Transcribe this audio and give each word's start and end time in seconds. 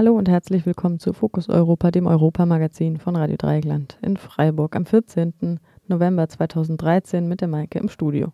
Hallo 0.00 0.16
und 0.16 0.30
herzlich 0.30 0.64
willkommen 0.64 0.98
zu 0.98 1.12
Fokus 1.12 1.50
Europa, 1.50 1.90
dem 1.90 2.06
Europamagazin 2.06 2.96
von 2.96 3.16
Radio 3.16 3.36
Dreieckland 3.36 3.98
in 4.00 4.16
Freiburg 4.16 4.74
am 4.74 4.86
14. 4.86 5.60
November 5.88 6.26
2013 6.26 7.28
mit 7.28 7.42
der 7.42 7.48
Maike 7.48 7.78
im 7.78 7.90
Studio. 7.90 8.32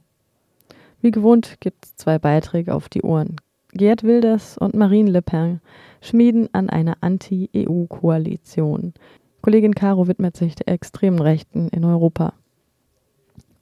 Wie 1.01 1.11
gewohnt 1.11 1.57
gibt 1.59 1.85
es 1.85 1.97
zwei 1.97 2.21
Beiträge 2.21 2.73
auf 2.73 2.89
die 2.89 3.03
Ohren. 3.03 3.35
Gerd 3.73 4.05
Wilders 4.05 4.57
und 4.57 4.77
Marine 4.77 5.11
Le 5.11 5.23
Pen 5.23 5.61
schmieden 6.01 6.49
an 6.53 6.71
einer 6.71 6.99
Anti-EU-Koalition. 7.01 8.95
Kollegin 9.43 9.75
Caro 9.75 10.07
widmet 10.07 10.37
sich 10.37 10.55
der 10.55 10.69
extremen 10.69 11.19
Rechten 11.19 11.67
in 11.71 11.85
Europa. 11.85 12.33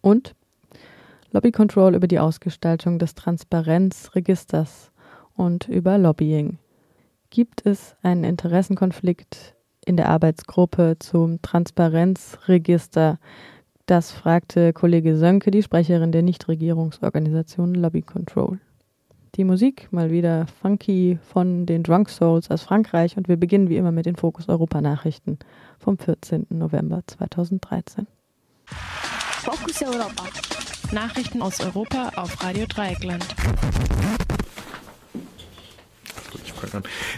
Und 0.03 0.35
Lobby 1.31 1.53
Control 1.53 1.95
über 1.95 2.07
die 2.07 2.19
Ausgestaltung 2.19 2.99
des 2.99 3.15
Transparenzregisters 3.15 4.93
und 5.37 5.69
über 5.69 5.97
Lobbying. 5.97 6.59
Gibt 7.35 7.67
es 7.67 7.97
einen 8.01 8.23
Interessenkonflikt 8.23 9.57
in 9.85 9.97
der 9.97 10.09
Arbeitsgruppe 10.09 10.99
zum 11.01 11.43
Transparenzregister? 11.43 13.19
Das 13.87 14.13
fragte 14.13 14.73
Kollege 14.73 15.17
Sönke, 15.17 15.51
die 15.51 15.65
Sprecherin 15.65 16.13
der 16.13 16.23
Nichtregierungsorganisation 16.23 17.75
Lobby 17.75 18.03
Control. 18.03 18.61
Die 19.35 19.43
Musik 19.43 19.89
mal 19.91 20.13
wieder 20.13 20.47
funky 20.63 21.19
von 21.23 21.67
den 21.67 21.83
Drunk 21.83 22.09
Souls 22.09 22.53
aus 22.53 22.63
Frankreich 22.63 23.17
und 23.17 23.27
wir 23.27 23.37
beginnen 23.37 23.69
wie 23.69 23.79
immer 23.79 23.91
mit 23.91 24.07
den 24.07 24.15
Fokus 24.15 24.49
Europa 24.49 24.81
Nachrichten 24.81 25.41
vom 25.81 25.99
14. 25.99 26.47
November 26.51 27.03
2013. 27.05 28.07
Focus 28.67 29.83
Europa. 29.83 30.25
Nachrichten 30.93 31.43
aus 31.43 31.59
Europa 31.59 32.13
auf 32.15 32.45
Radio 32.45 32.65
Dreieckland. 32.69 33.27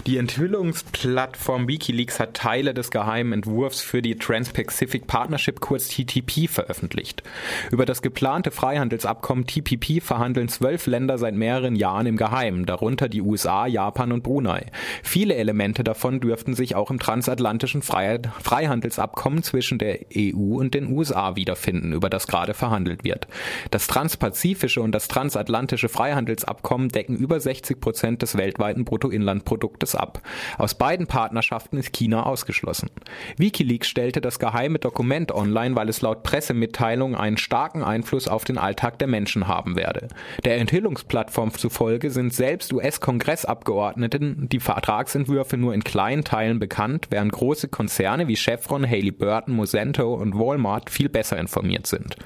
Die 0.06 0.16
Enthüllungsplattform 0.18 1.68
Wikileaks 1.68 2.20
hat 2.20 2.34
Teile 2.34 2.74
des 2.74 2.90
geheimen 2.90 3.32
Entwurfs 3.32 3.80
für 3.80 4.02
die 4.02 4.16
Trans-Pacific 4.16 5.06
Partnership 5.06 5.60
kurz 5.60 5.88
TTP 5.88 6.48
veröffentlicht. 6.48 7.22
Über 7.70 7.86
das 7.86 8.02
geplante 8.02 8.50
Freihandelsabkommen 8.50 9.46
TPP 9.46 10.00
verhandeln 10.02 10.48
zwölf 10.48 10.86
Länder 10.86 11.18
seit 11.18 11.34
mehreren 11.34 11.76
Jahren 11.76 12.06
im 12.06 12.16
Geheimen, 12.16 12.66
darunter 12.66 13.08
die 13.08 13.22
USA, 13.22 13.66
Japan 13.66 14.12
und 14.12 14.22
Brunei. 14.22 14.66
Viele 15.02 15.34
Elemente 15.34 15.84
davon 15.84 16.20
dürften 16.20 16.54
sich 16.54 16.74
auch 16.74 16.90
im 16.90 16.98
transatlantischen 16.98 17.82
Freihandelsabkommen 17.82 19.42
zwischen 19.42 19.78
der 19.78 20.00
EU 20.16 20.58
und 20.58 20.74
den 20.74 20.92
USA 20.92 21.36
wiederfinden, 21.36 21.92
über 21.92 22.10
das 22.10 22.26
gerade 22.26 22.54
verhandelt 22.54 23.04
wird. 23.04 23.28
Das 23.70 23.86
transpazifische 23.86 24.80
und 24.80 24.92
das 24.92 25.08
transatlantische 25.08 25.88
Freihandelsabkommen 25.88 26.88
decken 26.88 27.16
über 27.16 27.40
60 27.40 27.80
Prozent 27.80 28.22
des 28.22 28.36
weltweiten 28.36 28.84
Bruttoinlandproduktes 29.06 29.94
ab. 29.94 30.20
Aus 30.58 30.74
beiden 30.74 31.06
Partnerschaften 31.06 31.78
ist 31.78 31.92
China 31.92 32.24
ausgeschlossen. 32.24 32.90
Wikileaks 33.36 33.88
stellte 33.88 34.20
das 34.20 34.38
geheime 34.38 34.78
Dokument 34.78 35.32
online, 35.32 35.76
weil 35.76 35.88
es 35.88 36.02
laut 36.02 36.22
Pressemitteilung 36.22 37.14
einen 37.14 37.36
starken 37.36 37.82
Einfluss 37.82 38.28
auf 38.28 38.44
den 38.44 38.58
Alltag 38.58 38.98
der 38.98 39.08
Menschen 39.08 39.48
haben 39.48 39.76
werde. 39.76 40.08
Der 40.44 40.58
Enthüllungsplattform 40.58 41.52
zufolge 41.54 42.10
sind 42.10 42.34
selbst 42.34 42.72
US-Kongressabgeordneten 42.72 44.48
die 44.48 44.60
Vertragsentwürfe 44.60 45.56
nur 45.56 45.74
in 45.74 45.84
kleinen 45.84 46.24
Teilen 46.24 46.58
bekannt, 46.58 47.06
während 47.10 47.32
große 47.32 47.68
Konzerne 47.68 48.28
wie 48.28 48.36
Chevron, 48.36 48.86
Haley 48.86 49.12
Burton, 49.12 49.54
Mosento 49.54 50.14
und 50.14 50.38
Walmart 50.38 50.90
viel 50.90 51.08
besser 51.08 51.38
informiert 51.38 51.86
sind. 51.86 52.16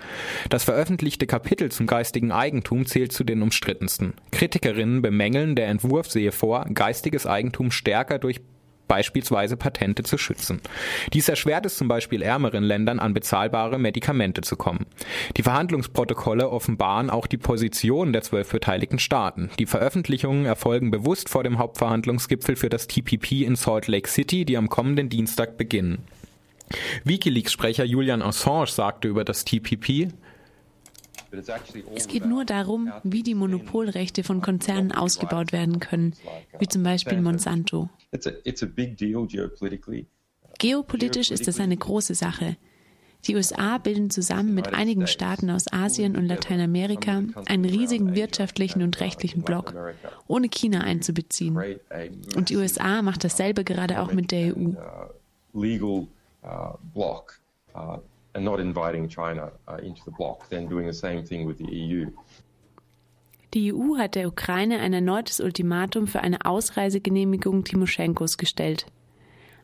Das 0.48 0.64
veröffentlichte 0.64 1.26
Kapitel 1.26 1.70
zum 1.70 1.86
geistigen 1.86 2.32
Eigentum 2.32 2.86
zählt 2.86 3.12
zu 3.12 3.24
den 3.24 3.42
umstrittensten. 3.42 4.14
Kritikerinnen 4.32 5.02
bemängeln, 5.02 5.54
der 5.54 5.68
Entwurf 5.68 6.10
sehe 6.10 6.32
vor, 6.32 6.66
geistiges 6.74 7.26
Eigentum 7.26 7.70
stärker 7.70 8.18
durch 8.18 8.40
beispielsweise 8.90 9.56
Patente 9.56 10.02
zu 10.02 10.18
schützen. 10.18 10.60
Dies 11.12 11.28
erschwert 11.28 11.64
es 11.64 11.76
zum 11.76 11.86
Beispiel 11.86 12.22
ärmeren 12.22 12.64
Ländern 12.64 12.98
an 12.98 13.14
bezahlbare 13.14 13.78
Medikamente 13.78 14.40
zu 14.40 14.56
kommen. 14.56 14.84
Die 15.36 15.44
Verhandlungsprotokolle 15.44 16.50
offenbaren 16.50 17.08
auch 17.08 17.28
die 17.28 17.36
Position 17.36 18.12
der 18.12 18.22
zwölf 18.22 18.50
beteiligten 18.50 18.98
Staaten. 18.98 19.48
Die 19.60 19.66
Veröffentlichungen 19.66 20.44
erfolgen 20.44 20.90
bewusst 20.90 21.28
vor 21.28 21.44
dem 21.44 21.58
Hauptverhandlungsgipfel 21.58 22.56
für 22.56 22.68
das 22.68 22.88
TPP 22.88 23.42
in 23.42 23.54
Salt 23.54 23.86
Lake 23.86 24.08
City, 24.08 24.44
die 24.44 24.56
am 24.56 24.68
kommenden 24.68 25.08
Dienstag 25.08 25.56
beginnen. 25.56 26.02
Wikileaks-Sprecher 27.04 27.84
Julian 27.84 28.22
Assange 28.22 28.66
sagte 28.66 29.06
über 29.06 29.24
das 29.24 29.44
TPP, 29.44 30.08
es 31.94 32.08
geht 32.08 32.26
nur 32.26 32.44
darum, 32.44 32.92
wie 33.04 33.22
die 33.22 33.34
Monopolrechte 33.34 34.24
von 34.24 34.40
Konzernen 34.40 34.92
ausgebaut 34.92 35.52
werden 35.52 35.80
können, 35.80 36.14
wie 36.58 36.68
zum 36.68 36.82
Beispiel 36.82 37.20
Monsanto. 37.20 37.88
Geopolitisch 40.58 41.30
ist 41.30 41.48
das 41.48 41.60
eine 41.60 41.76
große 41.76 42.14
Sache. 42.14 42.56
Die 43.26 43.36
USA 43.36 43.78
bilden 43.78 44.08
zusammen 44.10 44.54
mit 44.54 44.72
einigen 44.72 45.06
Staaten 45.06 45.50
aus 45.50 45.70
Asien 45.70 46.16
und 46.16 46.26
Lateinamerika 46.26 47.22
einen 47.46 47.64
riesigen 47.64 48.14
wirtschaftlichen 48.14 48.82
und 48.82 48.98
rechtlichen 49.00 49.42
Block, 49.42 49.74
ohne 50.26 50.48
China 50.48 50.80
einzubeziehen. 50.80 51.58
Und 52.34 52.48
die 52.48 52.56
USA 52.56 53.02
macht 53.02 53.24
dasselbe 53.24 53.64
gerade 53.64 54.00
auch 54.00 54.12
mit 54.12 54.30
der 54.30 54.56
EU 54.56 54.72
and 58.34 58.44
not 58.44 58.60
inviting 58.60 59.08
China 59.08 59.52
uh, 59.68 59.76
into 59.82 60.02
the 60.04 60.10
bloc, 60.10 60.48
then 60.48 60.68
doing 60.68 60.86
the 60.86 60.92
same 60.92 61.24
thing 61.24 61.46
with 61.46 61.58
the 61.58 61.66
EU. 61.66 62.10
Die 63.52 63.72
EU 63.72 63.96
hat 63.96 64.14
der 64.14 64.28
Ukraine 64.28 64.78
ein 64.78 64.92
erneutes 64.92 65.40
Ultimatum 65.40 66.06
für 66.06 66.20
eine 66.20 66.44
Ausreisegenehmigung 66.44 67.64
Timoschenkos 67.64 68.38
gestellt. 68.38 68.86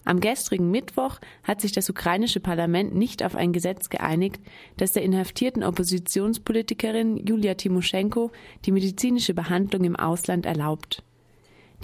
Am 0.04 0.20
gestrigen 0.20 0.70
Mittwoch 0.70 1.18
hat 1.42 1.60
sich 1.60 1.72
das 1.72 1.90
ukrainische 1.90 2.40
Parlament 2.40 2.94
nicht 2.94 3.24
auf 3.24 3.34
ein 3.34 3.52
Gesetz 3.52 3.88
geeinigt, 3.88 4.40
das 4.76 4.92
der 4.92 5.02
inhaftierten 5.02 5.64
Oppositionspolitikerin 5.64 7.16
Julia 7.26 7.54
Timoschenko 7.54 8.30
die 8.64 8.72
medizinische 8.72 9.34
Behandlung 9.34 9.84
im 9.84 9.96
Ausland 9.96 10.46
erlaubt. 10.46 11.02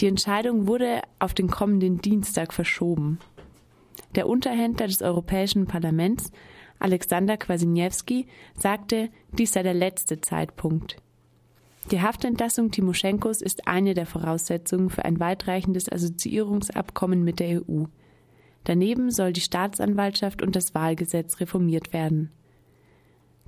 Die 0.01 0.07
Entscheidung 0.07 0.67
wurde 0.67 1.03
auf 1.19 1.35
den 1.35 1.49
kommenden 1.49 2.01
Dienstag 2.01 2.53
verschoben. 2.53 3.19
Der 4.15 4.29
Unterhändler 4.29 4.87
des 4.87 5.03
Europäischen 5.03 5.67
Parlaments 5.67 6.31
Alexander 6.83 7.37
Kwasniewski, 7.37 8.27
sagte, 8.57 9.09
dies 9.33 9.53
sei 9.53 9.63
der 9.63 9.75
letzte 9.75 10.21
Zeitpunkt. 10.21 10.97
Die 11.91 12.01
Haftentlassung 12.01 12.71
Timoschenkos 12.71 13.41
ist 13.41 13.67
eine 13.67 13.95
der 13.95 14.07
Voraussetzungen 14.07 14.91
für 14.91 15.05
ein 15.05 15.21
weitreichendes 15.21 15.91
Assoziierungsabkommen 15.91 17.25
mit 17.25 17.41
der 17.41 17.63
EU. 17.63 17.85
Daneben 18.65 19.11
soll 19.11 19.33
die 19.33 19.41
Staatsanwaltschaft 19.41 20.43
und 20.43 20.55
das 20.55 20.75
Wahlgesetz 20.75 21.41
reformiert 21.41 21.93
werden. 21.93 22.31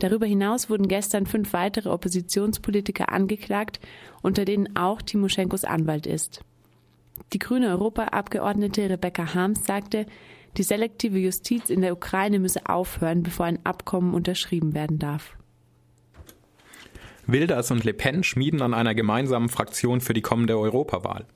Darüber 0.01 0.27
hinaus 0.27 0.71
wurden 0.71 0.89
gestern 0.89 1.27
fünf 1.27 1.53
weitere 1.53 1.89
Oppositionspolitiker 1.89 3.13
angeklagt, 3.13 3.79
unter 4.23 4.45
denen 4.45 4.77
auch 4.77 5.03
Timoschenkos 5.03 5.65
Anwalt 5.65 6.07
ist. 6.07 6.45
Die 7.33 7.39
grüne 7.39 7.69
Europaabgeordnete 7.69 8.91
Rebecca 8.91 9.35
Harms 9.35 9.65
sagte, 9.65 10.07
die 10.57 10.63
selektive 10.63 11.19
Justiz 11.19 11.71
in 11.71 11.81
der 11.81 11.93
Ukraine 11.93 12.39
müsse 12.39 12.67
aufhören, 12.67 13.23
bevor 13.23 13.47
ein 13.47 13.65
Abkommen 13.65 14.15
unterschrieben 14.15 14.75
werden 14.75 14.99
darf. 14.99 15.37
Wilders 17.27 17.71
und 17.71 17.85
Le 17.85 17.95
Pen 17.95 18.23
schmieden 18.23 18.61
an 18.61 18.75
einer 18.75 18.95
gemeinsamen 18.95 19.49
Fraktion 19.49 20.01
für 20.01 20.15
die 20.15 20.21
kommende 20.21 20.59
Europawahl. 20.59 21.27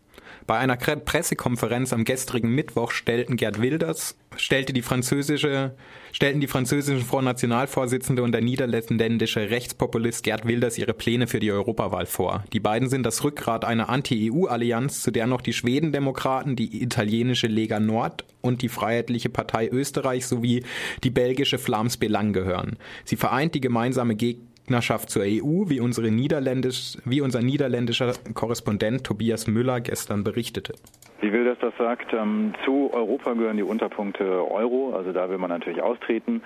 Bei 0.49 0.56
einer 0.56 0.79
Pressekonferenz 0.79 1.93
am 1.93 2.05
gestrigen 2.05 2.55
Mittwoch 2.55 2.93
stellten 2.93 3.37
Gerd 3.37 3.61
Wilders, 3.61 4.17
stellte 4.35 4.73
die 4.73 4.81
französische, 4.81 5.75
stellten 6.11 6.41
die 6.41 6.47
französischen 6.47 7.05
Front 7.05 7.27
Nationalvorsitzende 7.27 8.23
und 8.23 8.33
der 8.33 8.41
niederländische 8.41 9.50
Rechtspopulist 9.50 10.25
Gerd 10.25 10.49
Wilders 10.49 10.79
ihre 10.79 10.95
Pläne 10.95 11.27
für 11.27 11.39
die 11.39 11.53
Europawahl 11.53 12.06
vor. 12.06 12.45
Die 12.55 12.61
beiden 12.61 12.89
sind 12.89 13.03
das 13.03 13.25
Rückgrat 13.25 13.67
einer 13.67 13.91
Anti-EU-Allianz, 13.91 15.03
zu 15.03 15.11
der 15.11 15.27
noch 15.27 15.43
die 15.43 15.53
Schwedendemokraten, 15.53 16.56
die 16.56 16.83
italienische 16.83 17.47
Lega 17.47 17.79
Nord 17.79 18.25
und 18.41 18.62
die 18.62 18.71
Freiheitliche 18.71 19.29
Partei 19.29 19.69
Österreich 19.69 20.27
sowie 20.27 20.65
die 21.05 21.11
belgische 21.11 21.59
Flams 21.59 21.99
Belang 21.99 22.33
gehören. 22.33 22.79
Sie 23.05 23.17
vereint 23.17 23.55
die 23.55 23.61
gemeinsame 23.61 24.15
Gegend 24.15 24.48
Gegnerschaft 24.69 25.09
zur 25.09 25.23
EU, 25.23 25.65
wie, 25.70 25.81
unsere 25.81 26.11
Niederländisch, 26.11 26.99
wie 27.06 27.23
unser 27.23 27.41
niederländischer 27.41 28.12
Korrespondent 28.35 29.03
Tobias 29.03 29.47
Müller 29.47 29.81
gestern 29.81 30.25
berichtete. 30.25 30.75
Wie 31.23 31.32
Wilders 31.32 31.56
das 31.62 31.73
sagt, 31.79 32.12
ähm, 32.12 32.53
zu 32.67 32.91
Europa 32.93 33.32
gehören 33.32 33.56
die 33.56 33.62
Unterpunkte 33.62 34.25
Euro, 34.50 34.93
also 34.94 35.12
da 35.12 35.31
will 35.31 35.38
man 35.38 35.49
natürlich 35.49 35.81
austreten 35.81 36.43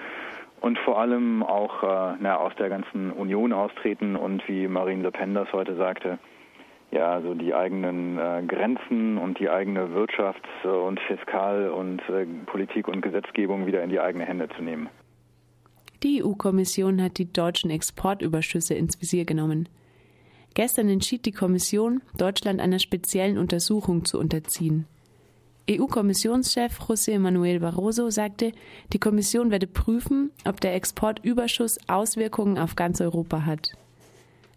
und 0.61 0.79
vor 0.79 1.01
allem 1.01 1.43
auch 1.43 1.83
äh, 1.83 2.17
na, 2.21 2.37
aus 2.37 2.53
der 2.61 2.69
ganzen 2.69 3.11
Union 3.11 3.53
austreten 3.53 4.15
und 4.15 4.47
wie 4.47 4.69
Marine 4.69 5.03
Le 5.03 5.11
Pen 5.11 5.35
das 5.35 5.53
heute 5.53 5.75
sagte, 5.75 6.21
ja, 6.93 7.11
also 7.11 7.35
die 7.35 7.53
eigenen 7.53 8.19
äh, 8.19 8.43
Grenzen 8.47 9.19
und 9.19 9.41
die 9.41 9.51
eigene 9.51 9.89
Wirtschafts- 9.97 10.65
und 10.65 11.01
Fiskal- 11.01 11.71
und 11.71 12.01
äh, 12.09 12.25
Politik 12.47 12.87
und 12.87 13.01
Gesetzgebung 13.01 13.67
wieder 13.67 13.83
in 13.83 13.91
die 13.91 13.99
eigene 13.99 14.25
Hände 14.25 14.49
zu 14.57 14.63
nehmen. 14.63 14.89
Die 16.03 16.25
EU-Kommission 16.25 17.01
hat 17.01 17.19
die 17.19 17.33
deutschen 17.33 17.71
Exportüberschüsse 17.71 18.75
ins 18.75 19.01
Visier 19.01 19.25
genommen. 19.25 19.69
Gestern 20.55 20.89
entschied 20.89 21.25
die 21.27 21.33
Kommission, 21.33 22.03
Deutschland 22.19 22.61
einer 22.61 22.81
speziellen 22.81 23.39
Untersuchung 23.39 24.05
zu 24.05 24.19
unterziehen. 24.19 24.87
EU-Kommissionschef 25.71 26.81
José 26.81 27.21
Manuel 27.21 27.61
Barroso 27.61 28.11
sagte, 28.11 28.53
die 28.93 28.99
Kommission 28.99 29.53
werde 29.53 29.69
prüfen, 29.69 30.33
ob 30.45 30.61
der 30.61 30.75
Exportüberschuss 30.75 31.79
Auswirkungen 31.87 32.59
auf 32.59 32.75
ganz 32.75 33.01
Europa 33.01 33.47
hat. 33.47 33.71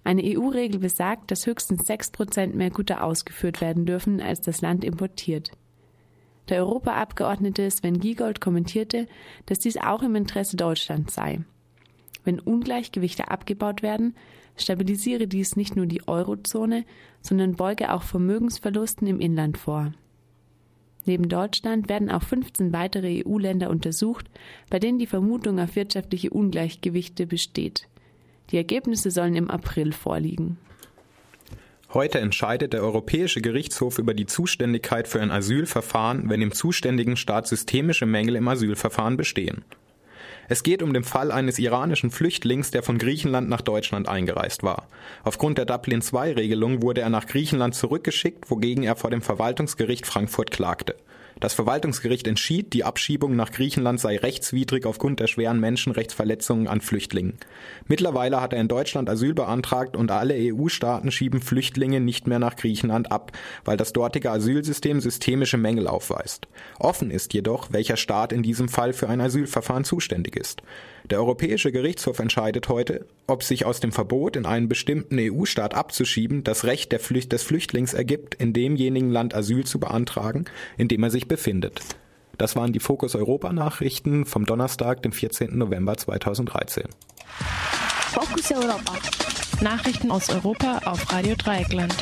Eine 0.04 0.24
EU-Regel 0.24 0.80
besagt, 0.80 1.30
dass 1.30 1.46
höchstens 1.46 1.86
6 1.86 2.12
Prozent 2.12 2.56
mehr 2.56 2.72
Güter 2.72 3.04
ausgeführt 3.04 3.62
werden 3.62 3.86
dürfen, 3.86 4.20
als 4.20 4.42
das 4.42 4.62
Land 4.62 4.84
importiert. 4.84 5.52
Der 6.50 6.60
Europaabgeordnete 6.60 7.70
Sven 7.72 8.00
Giegold 8.00 8.40
kommentierte, 8.40 9.08
dass 9.46 9.60
dies 9.60 9.78
auch 9.78 10.04
im 10.04 10.16
Interesse 10.16 10.58
Deutschlands 10.58 11.16
sei. 11.16 11.40
Wenn 12.24 12.40
Ungleichgewichte 12.40 13.30
abgebaut 13.30 13.82
werden, 13.82 14.16
stabilisiere 14.58 15.28
dies 15.28 15.56
nicht 15.56 15.76
nur 15.76 15.86
die 15.86 16.08
Eurozone, 16.08 16.86
sondern 17.22 17.56
beuge 17.56 17.94
auch 17.94 18.04
Vermögensverlusten 18.04 19.08
im 19.08 19.20
Inland 19.20 19.58
vor. 19.58 19.94
Neben 21.06 21.30
Deutschland 21.30 21.88
werden 21.88 22.10
auch 22.10 22.24
15 22.24 22.74
weitere 22.74 23.24
EU-Länder 23.24 23.70
untersucht, 23.70 24.30
bei 24.70 24.80
denen 24.80 24.98
die 24.98 25.06
Vermutung 25.06 25.60
auf 25.60 25.76
wirtschaftliche 25.76 26.32
Ungleichgewichte 26.32 27.28
besteht. 27.28 27.88
Die 28.52 28.58
Ergebnisse 28.58 29.12
sollen 29.12 29.36
im 29.36 29.52
April 29.52 29.92
vorliegen. 29.92 30.58
Heute 31.96 32.20
entscheidet 32.20 32.74
der 32.74 32.84
Europäische 32.84 33.40
Gerichtshof 33.40 34.00
über 34.00 34.14
die 34.14 34.26
Zuständigkeit 34.26 35.08
für 35.08 35.22
ein 35.22 35.32
Asylverfahren, 35.32 36.30
wenn 36.30 36.42
im 36.42 36.52
zuständigen 36.52 37.16
Staat 37.16 37.48
systemische 37.48 38.06
Mängel 38.06 38.36
im 38.36 38.50
Asylverfahren 38.50 39.16
bestehen. 39.16 39.64
Es 40.50 40.64
geht 40.64 40.84
um 40.84 40.94
den 40.94 41.06
Fall 41.06 41.32
eines 41.32 41.58
iranischen 41.58 42.12
Flüchtlings, 42.12 42.70
der 42.70 42.84
von 42.84 42.98
Griechenland 42.98 43.48
nach 43.48 43.62
Deutschland 43.62 44.10
eingereist 44.10 44.62
war. 44.62 44.90
Aufgrund 45.24 45.58
der 45.58 45.64
Dublin 45.64 46.02
II-Regelung 46.02 46.82
wurde 46.82 47.00
er 47.00 47.10
nach 47.10 47.28
Griechenland 47.28 47.76
zurückgeschickt, 47.76 48.52
wogegen 48.52 48.84
er 48.84 48.98
vor 48.98 49.10
dem 49.10 49.22
Verwaltungsgericht 49.22 50.06
Frankfurt 50.06 50.52
klagte. 50.52 50.98
Das 51.42 51.54
Verwaltungsgericht 51.54 52.28
entschied, 52.28 52.72
die 52.72 52.86
Abschiebung 52.86 53.36
nach 53.36 53.52
Griechenland 53.52 54.00
sei 54.00 54.16
rechtswidrig 54.16 54.86
aufgrund 54.86 55.20
der 55.20 55.28
schweren 55.28 55.60
Menschenrechtsverletzungen 55.60 56.70
an 56.70 56.80
Flüchtlingen. 56.80 57.38
Mittlerweile 57.88 58.40
hat 58.40 58.54
er 58.54 58.62
in 58.62 58.70
Deutschland 58.70 59.10
Asyl 59.10 59.34
beantragt 59.34 59.98
und 59.98 60.12
alle 60.12 60.36
EU-Staaten 60.38 61.12
schieben 61.12 61.42
Flüchtlinge 61.42 62.00
nicht 62.00 62.26
mehr 62.26 62.40
nach 62.40 62.56
Griechenland 62.56 63.12
ab, 63.12 63.34
weil 63.66 63.76
das 63.76 63.92
dortige 63.92 64.32
Asylsystem 64.32 65.02
systemische 65.02 65.58
Mängel 65.58 65.88
aufweist. 65.88 66.48
Offen 66.80 67.12
ist 67.12 67.34
jedoch, 67.34 67.74
welcher 67.74 67.98
Staat 67.98 68.32
in 68.32 68.42
diesem 68.42 68.70
Fall 68.70 68.94
für 68.94 69.10
ein 69.10 69.20
Asylverfahren 69.20 69.84
zuständig 69.84 70.38
ist. 70.38 70.62
Der 71.12 71.20
Europäische 71.20 71.72
Gerichtshof 71.72 72.18
entscheidet 72.18 72.68
heute, 72.68 73.06
ob 73.28 73.44
sich 73.44 73.66
aus 73.66 73.80
dem 73.80 73.92
Verbot, 73.92 74.36
in 74.36 74.48
einen 74.48 74.68
bestimmten 74.68 75.18
EU-Staat 75.20 75.76
abzuschieben, 75.76 76.44
das 76.44 76.64
Recht 76.64 76.96
Flücht 77.00 77.32
des 77.32 77.44
Flüchtlings 77.44 77.94
ergibt, 77.94 78.34
in 78.36 78.54
demjenigen 78.54 79.12
Land 79.12 79.36
Asyl 79.36 79.66
zu 79.66 79.80
beantragen, 79.80 80.46
in 80.78 80.88
dem 80.88 81.04
er 81.04 81.12
sich 81.12 81.28
befindet. 81.28 81.82
Das 82.40 82.56
waren 82.56 82.74
die 82.74 82.80
Fokus 82.80 83.14
Europa 83.16 83.54
Nachrichten 83.54 84.26
vom 84.26 84.46
Donnerstag, 84.46 85.04
dem 85.04 85.12
14. 85.12 85.56
November 85.56 85.96
2013. 85.96 86.86
Fokus 88.12 88.52
Europa. 88.52 88.94
Nachrichten 89.62 90.10
aus 90.10 90.30
Europa 90.30 90.80
auf 90.86 91.12
Radio 91.14 91.36
Dreieckland. 91.36 91.96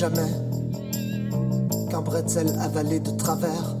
Jamais 0.00 0.32
qu'un 1.90 2.00
bretzel 2.00 2.48
avalé 2.58 3.00
de 3.00 3.10
travers 3.10 3.76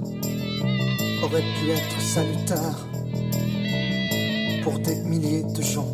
aurait 1.24 1.40
pu 1.40 1.70
être 1.70 2.00
salutaire 2.02 2.76
pour 4.62 4.78
des 4.80 4.96
milliers 4.96 5.44
de 5.44 5.62
gens. 5.62 5.88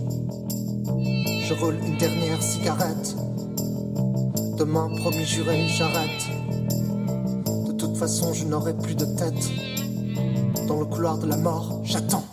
Je 1.44 1.55
roule 1.55 1.76
une 1.87 1.96
dernière 1.96 2.43
cigarette. 2.43 3.14
Demain, 4.58 4.90
promis 4.96 5.25
juré, 5.25 5.64
j'arrête. 5.69 6.26
De 7.69 7.73
toute 7.75 7.96
façon, 7.96 8.32
je 8.32 8.46
n'aurai 8.46 8.76
plus 8.76 8.96
de 8.96 9.05
tête. 9.05 9.49
Dans 10.67 10.81
le 10.81 10.87
couloir 10.87 11.19
de 11.19 11.28
la 11.28 11.37
mort, 11.37 11.82
j'attends. 11.84 12.25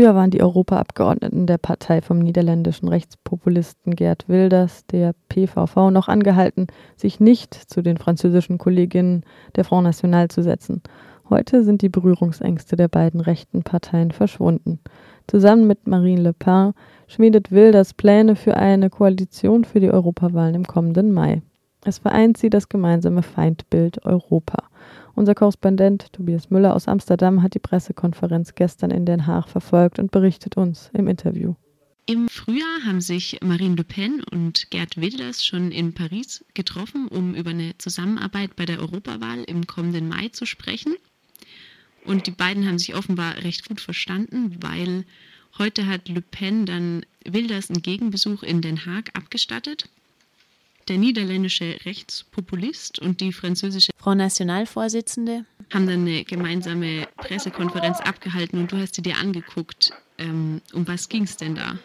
Früher 0.00 0.14
waren 0.14 0.30
die 0.30 0.40
Europaabgeordneten 0.40 1.46
der 1.46 1.58
Partei 1.58 2.00
vom 2.00 2.20
niederländischen 2.20 2.88
Rechtspopulisten 2.88 3.94
Gerd 3.96 4.30
Wilders, 4.30 4.86
der 4.86 5.14
PVV, 5.28 5.90
noch 5.90 6.08
angehalten, 6.08 6.68
sich 6.96 7.20
nicht 7.20 7.52
zu 7.52 7.82
den 7.82 7.98
französischen 7.98 8.56
Kolleginnen 8.56 9.24
der 9.56 9.64
Front 9.64 9.84
National 9.84 10.28
zu 10.28 10.42
setzen. 10.42 10.80
Heute 11.28 11.64
sind 11.64 11.82
die 11.82 11.90
Berührungsängste 11.90 12.76
der 12.76 12.88
beiden 12.88 13.20
rechten 13.20 13.62
Parteien 13.62 14.10
verschwunden. 14.10 14.80
Zusammen 15.26 15.66
mit 15.66 15.86
Marine 15.86 16.22
Le 16.22 16.32
Pen 16.32 16.72
schmiedet 17.06 17.52
Wilders 17.52 17.92
Pläne 17.92 18.36
für 18.36 18.56
eine 18.56 18.88
Koalition 18.88 19.66
für 19.66 19.80
die 19.80 19.90
Europawahlen 19.90 20.54
im 20.54 20.66
kommenden 20.66 21.12
Mai. 21.12 21.42
Es 21.84 21.98
vereint 21.98 22.38
sie 22.38 22.48
das 22.48 22.70
gemeinsame 22.70 23.22
Feindbild 23.22 24.02
Europa. 24.06 24.64
Unser 25.14 25.34
Korrespondent 25.34 26.12
Tobias 26.12 26.50
Müller 26.50 26.74
aus 26.74 26.88
Amsterdam 26.88 27.42
hat 27.42 27.54
die 27.54 27.58
Pressekonferenz 27.58 28.54
gestern 28.54 28.90
in 28.90 29.06
Den 29.06 29.26
Haag 29.26 29.48
verfolgt 29.48 29.98
und 29.98 30.10
berichtet 30.10 30.56
uns 30.56 30.90
im 30.92 31.08
Interview. 31.08 31.54
Im 32.06 32.28
Frühjahr 32.28 32.84
haben 32.86 33.00
sich 33.00 33.38
Marine 33.40 33.76
Le 33.76 33.84
Pen 33.84 34.24
und 34.32 34.70
Gerd 34.70 35.00
Wilders 35.00 35.44
schon 35.44 35.70
in 35.70 35.92
Paris 35.92 36.44
getroffen, 36.54 37.06
um 37.08 37.34
über 37.34 37.50
eine 37.50 37.78
Zusammenarbeit 37.78 38.56
bei 38.56 38.64
der 38.64 38.80
Europawahl 38.80 39.44
im 39.44 39.66
kommenden 39.66 40.08
Mai 40.08 40.28
zu 40.28 40.44
sprechen. 40.44 40.96
Und 42.04 42.26
die 42.26 42.32
beiden 42.32 42.66
haben 42.66 42.78
sich 42.78 42.94
offenbar 42.96 43.36
recht 43.44 43.68
gut 43.68 43.80
verstanden, 43.80 44.56
weil 44.60 45.04
heute 45.58 45.86
hat 45.86 46.08
Le 46.08 46.22
Pen 46.22 46.66
dann 46.66 47.04
Wilders 47.24 47.70
einen 47.70 47.82
Gegenbesuch 47.82 48.42
in 48.42 48.62
Den 48.62 48.86
Haag 48.86 49.10
abgestattet. 49.14 49.88
Der 50.90 50.98
niederländische 50.98 51.76
Rechtspopulist 51.86 53.00
und 53.00 53.20
die 53.20 53.30
französische 53.30 53.92
Frau 53.96 54.12
Nationalvorsitzende 54.12 55.44
haben 55.72 55.86
dann 55.86 56.00
eine 56.00 56.24
gemeinsame 56.24 57.06
Pressekonferenz 57.16 58.00
abgehalten 58.00 58.58
und 58.58 58.72
du 58.72 58.76
hast 58.76 58.96
sie 58.96 59.02
dir 59.02 59.14
angeguckt. 59.22 59.92
Ähm, 60.18 60.60
um 60.74 60.88
was 60.88 61.08
ging 61.08 61.22
es 61.22 61.36
denn 61.36 61.54
da? 61.54 61.78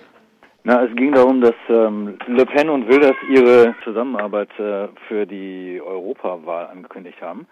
Na, 0.64 0.86
es 0.86 0.96
ging 0.96 1.12
darum, 1.12 1.40
dass 1.40 1.54
ähm, 1.70 2.18
Le 2.26 2.48
Pen 2.48 2.68
und 2.68 2.88
Wilders 2.88 3.16
ihre 3.30 3.76
Zusammenarbeit 3.84 4.50
äh, 4.58 4.88
für 5.08 5.28
die 5.28 5.80
Europawahl 5.86 6.66
angekündigt 6.66 7.22
haben. 7.22 7.46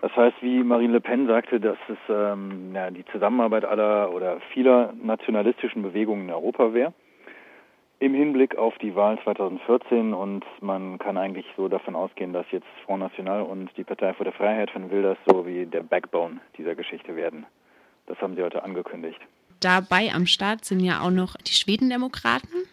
Das 0.00 0.14
heißt, 0.14 0.36
wie 0.42 0.62
Marine 0.62 0.92
Le 0.92 1.00
Pen 1.00 1.26
sagte, 1.26 1.58
dass 1.58 1.78
es 1.88 1.98
ähm, 2.08 2.70
ja, 2.72 2.88
die 2.92 3.04
Zusammenarbeit 3.06 3.64
aller 3.64 4.14
oder 4.14 4.38
vieler 4.54 4.92
nationalistischen 5.02 5.82
Bewegungen 5.82 6.28
in 6.28 6.30
Europa 6.30 6.72
wäre 6.72 6.92
im 8.02 8.14
Hinblick 8.14 8.56
auf 8.56 8.76
die 8.78 8.96
Wahl 8.96 9.16
2014 9.22 10.12
und 10.12 10.44
man 10.60 10.98
kann 10.98 11.16
eigentlich 11.16 11.46
so 11.56 11.68
davon 11.68 11.94
ausgehen, 11.94 12.32
dass 12.32 12.44
jetzt 12.50 12.66
Front 12.84 12.98
National 12.98 13.42
und 13.42 13.70
die 13.76 13.84
Partei 13.84 14.12
für 14.12 14.24
die 14.24 14.32
Freiheit 14.32 14.72
von 14.72 14.90
Wilders 14.90 15.18
so 15.24 15.46
wie 15.46 15.66
der 15.66 15.84
Backbone 15.84 16.40
dieser 16.58 16.74
Geschichte 16.74 17.14
werden. 17.14 17.46
Das 18.06 18.20
haben 18.20 18.34
sie 18.34 18.42
heute 18.42 18.64
angekündigt. 18.64 19.20
Dabei 19.60 20.12
am 20.12 20.26
Start 20.26 20.64
sind 20.64 20.80
ja 20.80 21.00
auch 21.00 21.12
noch 21.12 21.36
die 21.36 21.54
Schwedendemokraten. 21.54 22.64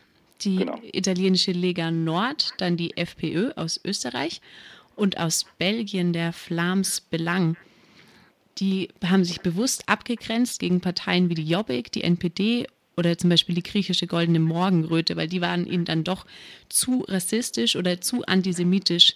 die 0.41 0.57
genau. 0.57 0.79
italienische 0.81 1.51
Lega 1.51 1.91
Nord, 1.91 2.53
dann 2.57 2.75
die 2.75 2.97
FPÖ 2.97 3.51
aus 3.55 3.79
Österreich 3.85 4.41
und 4.95 5.19
aus 5.19 5.45
Belgien 5.59 6.11
der 6.11 6.33
Flams 6.33 7.01
Belang. 7.01 7.55
Die 8.57 8.87
haben 9.05 9.23
sich 9.23 9.41
bewusst 9.41 9.83
abgegrenzt 9.87 10.59
gegen 10.59 10.81
Parteien 10.81 11.29
wie 11.29 11.35
die 11.35 11.47
Jobbik, 11.47 11.91
die 11.91 12.03
NPD 12.03 12.65
oder 12.99 13.17
zum 13.17 13.29
Beispiel 13.29 13.55
die 13.55 13.63
griechische 13.63 14.05
Goldene 14.07 14.39
Morgenröte, 14.39 15.15
weil 15.15 15.27
die 15.27 15.41
waren 15.41 15.65
ihnen 15.65 15.85
dann 15.85 16.03
doch 16.03 16.25
zu 16.67 17.05
rassistisch 17.07 17.77
oder 17.77 18.01
zu 18.01 18.23
antisemitisch. 18.25 19.15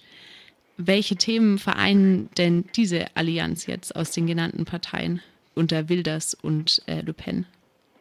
Welche 0.78 1.18
Themen 1.18 1.60
vereinen 1.60 2.30
denn 2.38 2.66
diese 2.76 3.06
Allianz 3.16 3.68
jetzt 3.68 3.96
aus 3.96 4.12
den 4.12 4.26
genannten 4.26 4.66
Parteien 4.66 5.22
unter 5.54 5.90
Wilders 5.90 6.34
und 6.34 6.82
äh, 6.88 7.02
Le 7.02 7.14
Pen? 7.14 7.46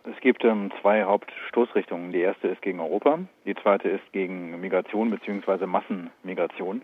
Es 0.05 0.19
gibt 0.21 0.45
ähm, 0.45 0.71
zwei 0.81 1.03
Hauptstoßrichtungen. 1.03 2.13
Die 2.13 2.21
erste 2.21 2.49
ist 2.49 2.63
gegen 2.63 2.81
Europa, 2.81 3.19
die 3.45 3.55
zweite 3.57 3.89
ist 3.89 4.13
gegen 4.13 4.61
Migration 4.61 5.11
bzw. 5.11 5.67
Massenmigration. 5.67 6.83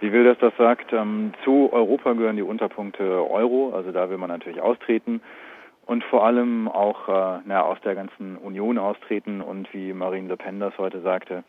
Wie 0.00 0.12
Wilders 0.12 0.38
das 0.40 0.56
sagt, 0.56 0.92
ähm, 0.92 1.32
zu 1.44 1.72
Europa 1.72 2.12
gehören 2.12 2.36
die 2.36 2.42
Unterpunkte 2.42 3.28
Euro, 3.28 3.72
also 3.74 3.90
da 3.90 4.08
will 4.10 4.18
man 4.18 4.30
natürlich 4.30 4.60
austreten 4.60 5.20
und 5.88 6.04
vor 6.04 6.22
allem 6.22 6.68
auch 6.68 7.08
äh, 7.08 7.40
na, 7.46 7.62
aus 7.62 7.80
der 7.80 7.94
ganzen 7.94 8.36
Union 8.36 8.76
austreten 8.76 9.40
und 9.40 9.72
wie 9.72 9.94
Marine 9.94 10.28
Le 10.28 10.36
Pen 10.36 10.60
das 10.60 10.76
heute 10.76 11.00
sagte, 11.00 11.44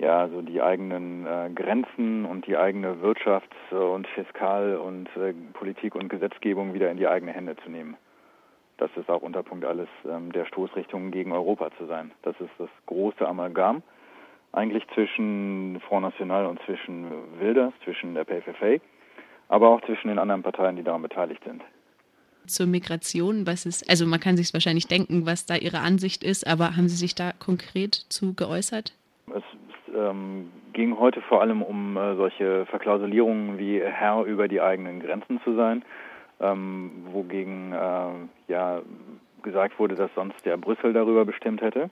ja, 0.00 0.28
so 0.28 0.42
die 0.42 0.60
eigenen 0.60 1.24
äh, 1.24 1.50
Grenzen 1.54 2.24
und 2.24 2.48
die 2.48 2.56
eigene 2.56 2.96
Wirtschafts- 3.00 3.72
und 3.72 4.08
Fiskal- 4.08 4.76
und 4.76 5.08
äh, 5.16 5.32
Politik 5.52 5.94
und 5.94 6.08
Gesetzgebung 6.08 6.74
wieder 6.74 6.90
in 6.90 6.96
die 6.96 7.06
eigene 7.06 7.30
Hände 7.30 7.54
zu 7.62 7.70
nehmen. 7.70 7.96
Das 8.76 8.90
ist 8.96 9.08
auch 9.08 9.22
Unterpunkt 9.22 9.64
alles 9.64 9.88
ähm, 10.04 10.32
der 10.32 10.46
Stoßrichtungen 10.46 11.12
gegen 11.12 11.30
Europa 11.30 11.70
zu 11.78 11.86
sein. 11.86 12.10
Das 12.22 12.34
ist 12.40 12.50
das 12.58 12.70
große 12.86 13.26
Amalgam 13.26 13.84
eigentlich 14.50 14.84
zwischen 14.94 15.80
Front 15.86 16.06
National 16.06 16.46
und 16.46 16.60
zwischen 16.62 17.06
Wilders, 17.38 17.72
zwischen 17.84 18.14
der 18.14 18.24
PFFA, 18.24 18.82
aber 19.48 19.68
auch 19.68 19.80
zwischen 19.82 20.08
den 20.08 20.18
anderen 20.18 20.42
Parteien, 20.42 20.74
die 20.74 20.82
daran 20.82 21.02
beteiligt 21.02 21.44
sind 21.44 21.62
zur 22.50 22.66
Migration? 22.66 23.46
Was 23.46 23.66
ist, 23.66 23.88
also 23.88 24.06
man 24.06 24.20
kann 24.20 24.36
sich 24.36 24.52
wahrscheinlich 24.52 24.86
denken, 24.86 25.26
was 25.26 25.46
da 25.46 25.56
Ihre 25.56 25.78
Ansicht 25.78 26.24
ist, 26.24 26.46
aber 26.46 26.76
haben 26.76 26.88
Sie 26.88 26.96
sich 26.96 27.14
da 27.14 27.32
konkret 27.38 27.94
zu 27.94 28.34
geäußert? 28.34 28.92
Es 29.34 29.42
ähm, 29.94 30.50
ging 30.72 30.98
heute 30.98 31.20
vor 31.22 31.40
allem 31.40 31.62
um 31.62 31.96
äh, 31.96 32.16
solche 32.16 32.66
Verklausulierungen 32.66 33.58
wie 33.58 33.80
Herr 33.80 34.24
über 34.24 34.48
die 34.48 34.60
eigenen 34.60 35.00
Grenzen 35.00 35.40
zu 35.42 35.54
sein, 35.54 35.82
ähm, 36.40 36.90
wogegen 37.12 37.72
äh, 37.72 38.52
ja 38.52 38.82
gesagt 39.42 39.78
wurde, 39.78 39.94
dass 39.94 40.10
sonst 40.14 40.44
der 40.44 40.56
Brüssel 40.56 40.92
darüber 40.92 41.24
bestimmt 41.24 41.62
hätte. 41.62 41.90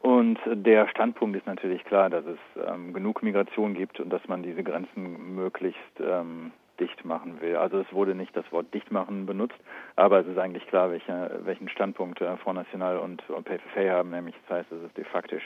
Und 0.00 0.38
der 0.46 0.88
Standpunkt 0.88 1.36
ist 1.36 1.46
natürlich 1.46 1.84
klar, 1.84 2.08
dass 2.08 2.24
es 2.24 2.38
ähm, 2.66 2.94
genug 2.94 3.22
Migration 3.22 3.74
gibt 3.74 4.00
und 4.00 4.10
dass 4.10 4.26
man 4.28 4.42
diese 4.42 4.62
Grenzen 4.62 5.34
möglichst 5.34 6.00
ähm, 6.00 6.52
dicht 6.80 7.04
machen 7.04 7.40
will. 7.40 7.56
Also 7.56 7.78
es 7.78 7.92
wurde 7.92 8.14
nicht 8.14 8.36
das 8.36 8.50
Wort 8.50 8.72
dicht 8.72 8.90
machen 8.90 9.26
benutzt, 9.26 9.58
aber 9.96 10.20
es 10.20 10.26
ist 10.26 10.38
eigentlich 10.38 10.66
klar, 10.66 10.90
welche, 10.90 11.40
welchen 11.44 11.68
Standpunkt 11.68 12.20
äh, 12.20 12.36
Front 12.38 12.58
National 12.58 12.98
und, 12.98 13.28
und 13.30 13.46
PFF 13.46 13.76
haben, 13.90 14.10
nämlich 14.10 14.34
das 14.48 14.58
heißt, 14.58 14.72
dass 14.72 14.80
es 14.80 14.92
de 14.94 15.04
facto 15.04 15.36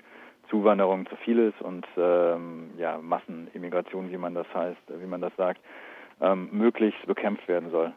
Zuwanderung 0.51 1.07
zu 1.07 1.17
viel 1.17 1.39
ist 1.39 1.61
und 1.61 1.87
ähm, 1.97 2.71
ja, 2.79 2.99
Massenimmigration, 2.99 4.11
wie 4.13 4.19
man 4.19 4.35
das 4.35 4.47
heißt, 4.55 4.81
wie 4.89 5.07
man 5.07 5.21
das 5.21 5.33
sagt, 5.37 5.61
ähm, 6.21 6.49
möglichst 6.53 7.05
bekämpft 7.07 7.49
werden 7.49 7.71
soll. 7.71 7.93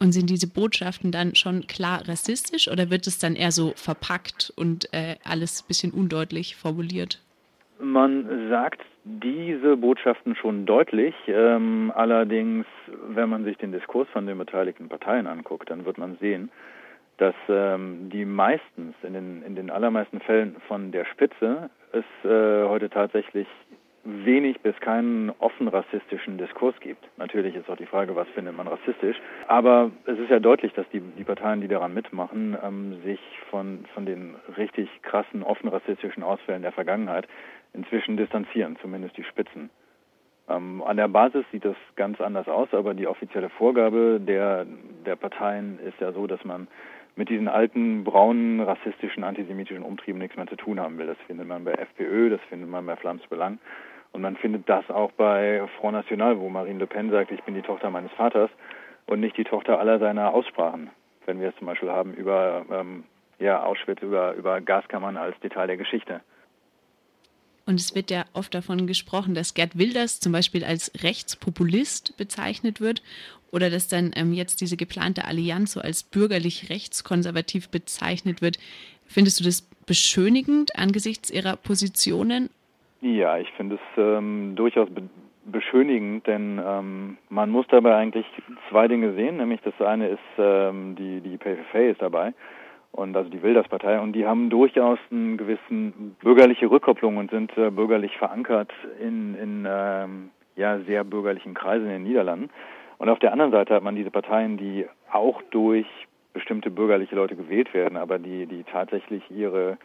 Und 0.00 0.12
sind 0.12 0.30
diese 0.30 0.46
Botschaften 0.46 1.10
dann 1.10 1.34
schon 1.34 1.66
klar 1.66 2.08
rassistisch 2.08 2.68
oder 2.68 2.88
wird 2.88 3.06
es 3.06 3.18
dann 3.18 3.34
eher 3.34 3.50
so 3.50 3.72
verpackt 3.74 4.52
und 4.56 4.92
äh, 4.92 5.16
alles 5.24 5.62
ein 5.62 5.68
bisschen 5.68 5.90
undeutlich 5.92 6.54
formuliert? 6.54 7.20
Man 7.80 8.48
sagt 8.48 8.80
diese 9.22 9.76
Botschaften 9.76 10.36
schon 10.36 10.66
deutlich. 10.66 11.14
Ähm, 11.26 11.92
allerdings, 11.94 12.66
wenn 13.08 13.28
man 13.28 13.44
sich 13.44 13.56
den 13.56 13.72
Diskurs 13.72 14.08
von 14.10 14.26
den 14.26 14.38
beteiligten 14.38 14.88
Parteien 14.88 15.26
anguckt, 15.26 15.70
dann 15.70 15.84
wird 15.84 15.98
man 15.98 16.16
sehen, 16.18 16.50
dass 17.16 17.34
ähm, 17.48 18.10
die 18.10 18.24
meistens, 18.24 18.94
in 19.02 19.12
den, 19.14 19.42
in 19.42 19.56
den 19.56 19.70
allermeisten 19.70 20.20
Fällen 20.20 20.56
von 20.68 20.92
der 20.92 21.04
Spitze, 21.06 21.70
es 21.92 22.04
äh, 22.24 22.68
heute 22.68 22.90
tatsächlich 22.90 23.46
wenig 24.04 24.60
bis 24.60 24.78
keinen 24.80 25.30
offen 25.38 25.68
rassistischen 25.68 26.38
Diskurs 26.38 26.74
gibt. 26.80 27.04
Natürlich 27.18 27.54
ist 27.54 27.68
auch 27.68 27.76
die 27.76 27.86
Frage, 27.86 28.16
was 28.16 28.28
findet 28.28 28.56
man 28.56 28.68
rassistisch. 28.68 29.16
Aber 29.48 29.90
es 30.06 30.18
ist 30.18 30.30
ja 30.30 30.38
deutlich, 30.38 30.72
dass 30.72 30.88
die, 30.90 31.00
die 31.00 31.24
Parteien, 31.24 31.60
die 31.60 31.68
daran 31.68 31.92
mitmachen, 31.92 32.56
ähm, 32.62 33.02
sich 33.04 33.20
von, 33.50 33.84
von 33.94 34.06
den 34.06 34.36
richtig 34.56 34.88
krassen 35.02 35.42
offen 35.42 35.68
rassistischen 35.68 36.22
Ausfällen 36.22 36.62
der 36.62 36.72
Vergangenheit 36.72 37.26
inzwischen 37.72 38.16
distanzieren, 38.16 38.76
zumindest 38.80 39.16
die 39.16 39.24
Spitzen. 39.24 39.70
Ähm, 40.48 40.82
an 40.82 40.96
der 40.96 41.08
Basis 41.08 41.44
sieht 41.52 41.64
das 41.64 41.76
ganz 41.96 42.20
anders 42.20 42.48
aus, 42.48 42.72
aber 42.72 42.94
die 42.94 43.06
offizielle 43.06 43.50
Vorgabe 43.50 44.20
der, 44.20 44.66
der 45.04 45.16
Parteien 45.16 45.78
ist 45.80 46.00
ja 46.00 46.12
so, 46.12 46.26
dass 46.26 46.44
man 46.44 46.68
mit 47.16 47.28
diesen 47.28 47.48
alten, 47.48 48.04
braunen, 48.04 48.60
rassistischen, 48.60 49.24
antisemitischen 49.24 49.82
Umtrieben 49.82 50.20
nichts 50.20 50.36
mehr 50.36 50.46
zu 50.46 50.56
tun 50.56 50.80
haben 50.80 50.98
will. 50.98 51.06
Das 51.06 51.18
findet 51.26 51.48
man 51.48 51.64
bei 51.64 51.72
FPÖ, 51.72 52.30
das 52.30 52.40
findet 52.48 52.70
man 52.70 52.86
bei 52.86 52.96
Flams 52.96 53.26
Belang. 53.26 53.58
Und 54.12 54.22
man 54.22 54.36
findet 54.36 54.68
das 54.68 54.88
auch 54.88 55.12
bei 55.12 55.62
Front 55.78 55.94
National, 55.94 56.38
wo 56.38 56.48
Marine 56.48 56.78
Le 56.78 56.86
Pen 56.86 57.10
sagt, 57.10 57.30
ich 57.30 57.42
bin 57.42 57.54
die 57.54 57.62
Tochter 57.62 57.90
meines 57.90 58.12
Vaters 58.12 58.50
und 59.06 59.20
nicht 59.20 59.36
die 59.36 59.44
Tochter 59.44 59.78
aller 59.78 59.98
seiner 59.98 60.32
Aussprachen. 60.32 60.90
Wenn 61.26 61.40
wir 61.40 61.48
es 61.48 61.56
zum 61.56 61.66
Beispiel 61.66 61.90
haben 61.90 62.14
über 62.14 62.64
ähm, 62.70 63.04
ja, 63.38 63.62
Auschwitz, 63.62 64.00
über, 64.00 64.34
über 64.34 64.60
Gaskammern 64.60 65.16
als 65.16 65.38
Detail 65.40 65.66
der 65.66 65.76
Geschichte. 65.76 66.20
Und 67.68 67.74
es 67.74 67.94
wird 67.94 68.10
ja 68.10 68.24
oft 68.32 68.54
davon 68.54 68.86
gesprochen, 68.86 69.34
dass 69.34 69.52
Gerd 69.52 69.76
Wilders 69.76 70.20
zum 70.20 70.32
Beispiel 70.32 70.64
als 70.64 70.90
Rechtspopulist 71.04 72.16
bezeichnet 72.16 72.80
wird 72.80 73.02
oder 73.52 73.68
dass 73.68 73.88
dann 73.88 74.12
ähm, 74.16 74.32
jetzt 74.32 74.62
diese 74.62 74.78
geplante 74.78 75.26
Allianz 75.26 75.72
so 75.72 75.82
als 75.82 76.02
bürgerlich 76.02 76.70
rechtskonservativ 76.70 77.68
bezeichnet 77.68 78.40
wird. 78.40 78.58
Findest 79.04 79.40
du 79.40 79.44
das 79.44 79.68
beschönigend 79.86 80.78
angesichts 80.78 81.30
ihrer 81.30 81.56
Positionen? 81.56 82.48
Ja, 83.02 83.36
ich 83.36 83.50
finde 83.52 83.74
es 83.74 83.98
ähm, 83.98 84.54
durchaus 84.56 84.88
be 84.88 85.02
beschönigend, 85.44 86.26
denn 86.26 86.60
ähm, 86.62 87.16
man 87.30 87.48
muss 87.48 87.66
dabei 87.68 87.96
eigentlich 87.96 88.26
zwei 88.70 88.86
Dinge 88.86 89.14
sehen, 89.14 89.38
nämlich 89.38 89.60
das 89.62 89.78
eine 89.80 90.08
ist, 90.08 90.18
ähm, 90.38 90.94
die, 90.94 91.20
die 91.20 91.38
PFF 91.38 91.74
ist 91.74 92.02
dabei 92.02 92.32
und 92.92 93.16
also 93.16 93.30
die 93.30 93.42
Wilders-Partei 93.42 94.00
und 94.00 94.12
die 94.12 94.26
haben 94.26 94.50
durchaus 94.50 94.98
einen 95.10 95.36
gewissen 95.36 96.16
bürgerliche 96.20 96.70
Rückkopplung 96.70 97.16
und 97.16 97.30
sind 97.30 97.56
äh, 97.56 97.70
bürgerlich 97.70 98.16
verankert 98.16 98.72
in, 99.00 99.34
in 99.34 99.66
ähm, 99.68 100.30
ja 100.56 100.78
sehr 100.80 101.04
bürgerlichen 101.04 101.54
Kreisen 101.54 101.86
in 101.86 101.92
den 101.92 102.02
Niederlanden. 102.04 102.50
Und 102.98 103.08
auf 103.08 103.20
der 103.20 103.32
anderen 103.32 103.52
Seite 103.52 103.74
hat 103.74 103.82
man 103.82 103.94
diese 103.94 104.10
Parteien, 104.10 104.56
die 104.56 104.86
auch 105.10 105.40
durch 105.50 105.86
bestimmte 106.32 106.70
bürgerliche 106.70 107.14
Leute 107.14 107.36
gewählt 107.36 107.72
werden, 107.72 107.96
aber 107.96 108.18
die, 108.18 108.46
die 108.46 108.64
tatsächlich 108.64 109.22
ihre, 109.30 109.78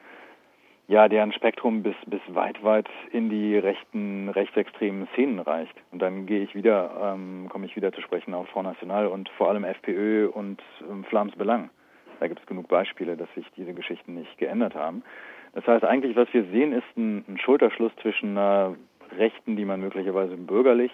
ja, 0.87 1.07
deren 1.07 1.31
Spektrum 1.31 1.83
bis, 1.83 1.95
bis 2.07 2.21
weit, 2.27 2.63
weit 2.63 2.89
in 3.11 3.29
die 3.29 3.57
rechten, 3.57 4.29
rechtsextremen 4.29 5.07
Szenen 5.13 5.39
reicht. 5.39 5.75
Und 5.91 6.01
dann 6.01 6.25
gehe 6.25 6.43
ich 6.43 6.55
wieder, 6.55 7.13
ähm, 7.15 7.47
komme 7.49 7.65
ich 7.65 7.75
wieder 7.75 7.91
zu 7.91 8.01
sprechen 8.01 8.33
auf 8.33 8.47
Front 8.49 8.67
National 8.67 9.07
und 9.07 9.29
vor 9.29 9.49
allem 9.49 9.63
FPÖ 9.63 10.27
und 10.27 10.61
ähm, 10.89 11.03
Flams 11.05 11.35
Belang. 11.35 11.69
Da 12.23 12.29
gibt 12.29 12.39
es 12.39 12.47
genug 12.47 12.69
Beispiele, 12.69 13.17
dass 13.17 13.27
sich 13.35 13.45
diese 13.57 13.73
Geschichten 13.73 14.13
nicht 14.13 14.37
geändert 14.37 14.75
haben. 14.75 15.03
Das 15.51 15.67
heißt, 15.67 15.83
eigentlich, 15.83 16.15
was 16.15 16.33
wir 16.33 16.45
sehen, 16.45 16.71
ist 16.71 16.95
ein, 16.95 17.25
ein 17.27 17.37
Schulterschluss 17.37 17.91
zwischen 18.01 18.37
einer 18.37 18.77
Rechten, 19.17 19.57
die 19.57 19.65
man 19.65 19.81
möglicherweise 19.81 20.37
bürgerlich 20.37 20.93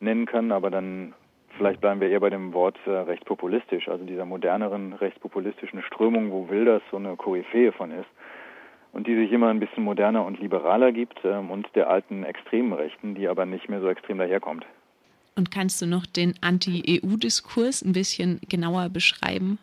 nennen 0.00 0.24
kann, 0.24 0.50
aber 0.50 0.70
dann 0.70 1.12
vielleicht 1.58 1.82
bleiben 1.82 2.00
wir 2.00 2.08
eher 2.08 2.20
bei 2.20 2.30
dem 2.30 2.54
Wort 2.54 2.78
äh, 2.86 2.90
rechtspopulistisch, 2.90 3.86
also 3.90 4.06
dieser 4.06 4.24
moderneren 4.24 4.94
rechtspopulistischen 4.94 5.82
Strömung, 5.82 6.30
wo 6.30 6.48
Wilders 6.48 6.80
so 6.90 6.96
eine 6.96 7.16
Koryphäe 7.16 7.72
von 7.72 7.90
ist 7.90 8.08
und 8.92 9.06
die 9.06 9.14
sich 9.14 9.30
immer 9.30 9.48
ein 9.48 9.60
bisschen 9.60 9.84
moderner 9.84 10.24
und 10.24 10.40
liberaler 10.40 10.90
gibt 10.90 11.22
ähm, 11.22 11.50
und 11.50 11.68
der 11.74 11.90
alten 11.90 12.24
extremen 12.24 12.72
Rechten, 12.72 13.14
die 13.14 13.28
aber 13.28 13.44
nicht 13.44 13.68
mehr 13.68 13.82
so 13.82 13.88
extrem 13.88 14.16
daherkommt. 14.16 14.64
Und 15.36 15.50
kannst 15.50 15.82
du 15.82 15.86
noch 15.86 16.06
den 16.06 16.32
Anti-EU-Diskurs 16.40 17.82
ein 17.82 17.92
bisschen 17.92 18.40
genauer 18.48 18.88
beschreiben? 18.88 19.58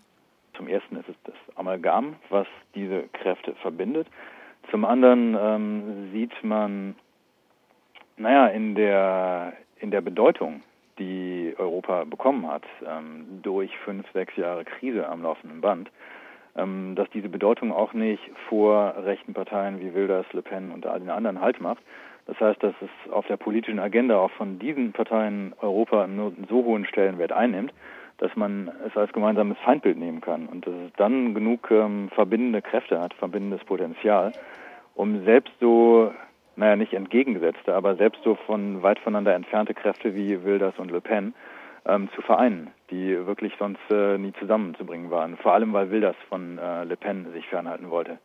Zum 0.60 0.68
ersten 0.68 0.98
ist 0.98 1.08
es 1.08 1.16
das 1.24 1.36
Amalgam, 1.70 2.16
was 2.30 2.48
diese 2.74 3.04
Kräfte 3.14 3.54
verbindet. 3.62 4.08
Zum 4.72 4.86
anderen 4.86 5.38
ähm, 5.40 6.10
sieht 6.12 6.44
man, 6.44 6.96
naja, 8.18 8.48
in 8.48 8.74
der, 8.74 9.54
in 9.80 9.92
der 9.92 10.02
Bedeutung, 10.02 10.62
die 10.98 11.54
Europa 11.58 12.04
bekommen 12.06 12.48
hat, 12.48 12.64
ähm, 12.86 13.40
durch 13.44 13.76
fünf, 13.86 14.06
sechs 14.14 14.36
Jahre 14.36 14.66
Krise 14.66 15.08
am 15.08 15.22
laufenden 15.22 15.62
Band, 15.62 15.92
ähm, 16.58 16.96
dass 16.96 17.10
diese 17.12 17.30
Bedeutung 17.30 17.72
auch 17.72 17.94
nicht 17.94 18.24
vor 18.50 18.96
rechten 19.06 19.34
Parteien 19.34 19.80
wie 19.80 19.94
Wilders, 19.94 20.26
Le 20.34 20.42
Pen 20.42 20.72
und 20.72 20.86
all 20.88 21.00
den 21.00 21.10
anderen 21.10 21.40
Halt 21.40 21.62
macht. 21.62 21.84
Das 22.26 22.40
heißt, 22.40 22.62
dass 22.62 22.74
es 22.82 23.12
auf 23.12 23.28
der 23.28 23.38
politischen 23.38 23.80
Agenda 23.80 24.18
auch 24.18 24.32
von 24.32 24.60
diesen 24.60 24.92
Parteien 24.92 25.54
Europa 25.62 26.04
einen 26.04 26.48
so 26.50 26.64
hohen 26.66 26.86
Stellenwert 26.86 27.32
einnimmt, 27.32 27.74
dass 28.20 28.36
man 28.36 28.72
es 28.86 28.96
als 28.96 29.12
gemeinsames 29.14 29.58
Feindbild 29.64 29.98
nehmen 29.98 30.22
kann 30.22 30.48
und 30.48 30.68
dass 30.68 30.74
es 30.74 30.92
dann 30.98 31.34
genug 31.34 31.72
ähm, 31.72 32.10
verbindende 32.14 32.62
Kräfte 32.62 33.00
hat, 33.00 33.14
verbindendes 33.14 33.66
Potenzial, 33.66 34.34
um 34.96 35.24
selbst 35.24 35.54
so, 35.60 36.14
naja, 36.56 36.76
nicht 36.76 36.94
entgegengesetzte, 36.94 37.74
aber 37.74 37.96
selbst 37.96 38.22
so 38.24 38.36
von 38.36 38.84
weit 38.84 39.00
voneinander 39.00 39.34
entfernte 39.34 39.74
Kräfte 39.74 40.16
wie 40.16 40.44
Wilders 40.44 40.78
und 40.78 40.92
Le 40.92 41.02
Pen 41.02 41.34
ähm, 41.86 42.10
zu 42.14 42.22
vereinen, 42.22 42.72
die 42.92 43.26
wirklich 43.26 43.54
sonst 43.58 43.80
äh, 43.90 44.18
nie 44.18 44.34
zusammenzubringen 44.40 45.10
waren. 45.10 45.38
Vor 45.38 45.54
allem, 45.54 45.72
weil 45.74 45.90
Wilders 45.90 46.18
von 46.28 46.58
äh, 46.58 46.84
Le 46.84 46.98
Pen 46.98 47.32
sich 47.34 47.48
fernhalten 47.48 47.90
wollte. 47.90 48.20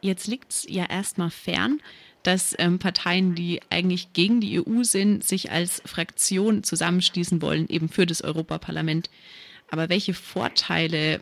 Jetzt 0.00 0.26
liegt 0.26 0.50
es 0.50 0.66
ja 0.68 0.84
erstmal 0.88 1.30
fern, 1.30 1.80
dass 2.26 2.56
ähm, 2.58 2.78
Parteien, 2.78 3.34
die 3.34 3.60
eigentlich 3.70 4.12
gegen 4.12 4.40
die 4.40 4.58
EU 4.60 4.82
sind, 4.82 5.22
sich 5.22 5.52
als 5.52 5.80
Fraktion 5.86 6.62
zusammenschließen 6.62 7.40
wollen, 7.42 7.66
eben 7.68 7.88
für 7.88 8.06
das 8.06 8.22
Europaparlament. 8.22 9.10
Aber 9.70 9.88
welche 9.88 10.14
Vorteile 10.14 11.20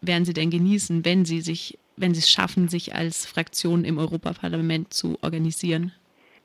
werden 0.00 0.24
sie 0.24 0.34
denn 0.34 0.50
genießen, 0.50 1.04
wenn 1.04 1.24
sie 1.24 1.40
sich, 1.40 1.78
wenn 1.96 2.14
sie 2.14 2.20
es 2.20 2.30
schaffen, 2.30 2.68
sich 2.68 2.94
als 2.94 3.26
Fraktion 3.26 3.84
im 3.84 3.98
Europaparlament 3.98 4.92
zu 4.92 5.16
organisieren? 5.22 5.92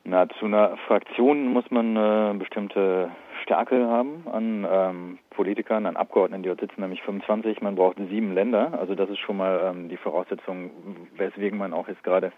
Na, 0.03 0.29
zu 0.29 0.45
einer 0.45 0.77
Fraktion 0.87 1.47
muss 1.51 1.69
man 1.69 1.97
eine 1.97 2.39
bestimmte 2.39 3.11
Stärke 3.43 3.87
haben 3.87 4.25
an 4.31 4.65
ähm, 4.69 5.19
Politikern, 5.31 5.85
an 5.85 5.97
Abgeordneten, 5.97 6.43
die 6.43 6.49
dort 6.49 6.61
sitzen, 6.61 6.79
nämlich 6.79 7.01
25. 7.03 7.61
Man 7.61 7.75
braucht 7.75 7.97
sieben 8.09 8.33
Länder. 8.33 8.77
Also 8.79 8.95
das 8.95 9.09
ist 9.09 9.19
schon 9.19 9.37
mal 9.37 9.59
ähm, 9.65 9.89
die 9.89 9.97
Voraussetzung, 9.97 10.71
weswegen 11.17 11.57
man 11.57 11.73
auch 11.73 11.89
jetzt 11.89 12.03
gerade 12.03 12.31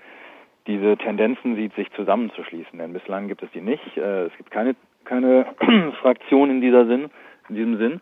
diese 0.69 0.97
Tendenzen 0.97 1.55
sieht, 1.55 1.73
sich 1.73 1.91
zusammenzuschließen. 1.93 2.77
Denn 2.77 2.93
bislang 2.93 3.27
gibt 3.27 3.41
es 3.41 3.49
die 3.51 3.61
nicht. 3.61 3.97
Äh, 3.97 4.27
es 4.27 4.37
gibt 4.37 4.51
keine, 4.51 4.75
keine 5.03 5.47
Fraktion 6.01 6.51
in 6.51 6.61
dieser 6.61 6.85
Sinn, 6.85 7.09
in 7.49 7.55
diesem 7.55 7.77
Sinn. 7.77 8.01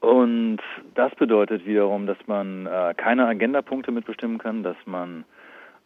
Und 0.00 0.58
das 0.94 1.14
bedeutet 1.14 1.64
wiederum, 1.64 2.06
dass 2.06 2.18
man 2.26 2.66
äh, 2.66 2.94
keine 2.96 3.26
Agendapunkte 3.26 3.92
mitbestimmen 3.92 4.38
kann, 4.38 4.62
dass 4.64 4.76
man 4.84 5.24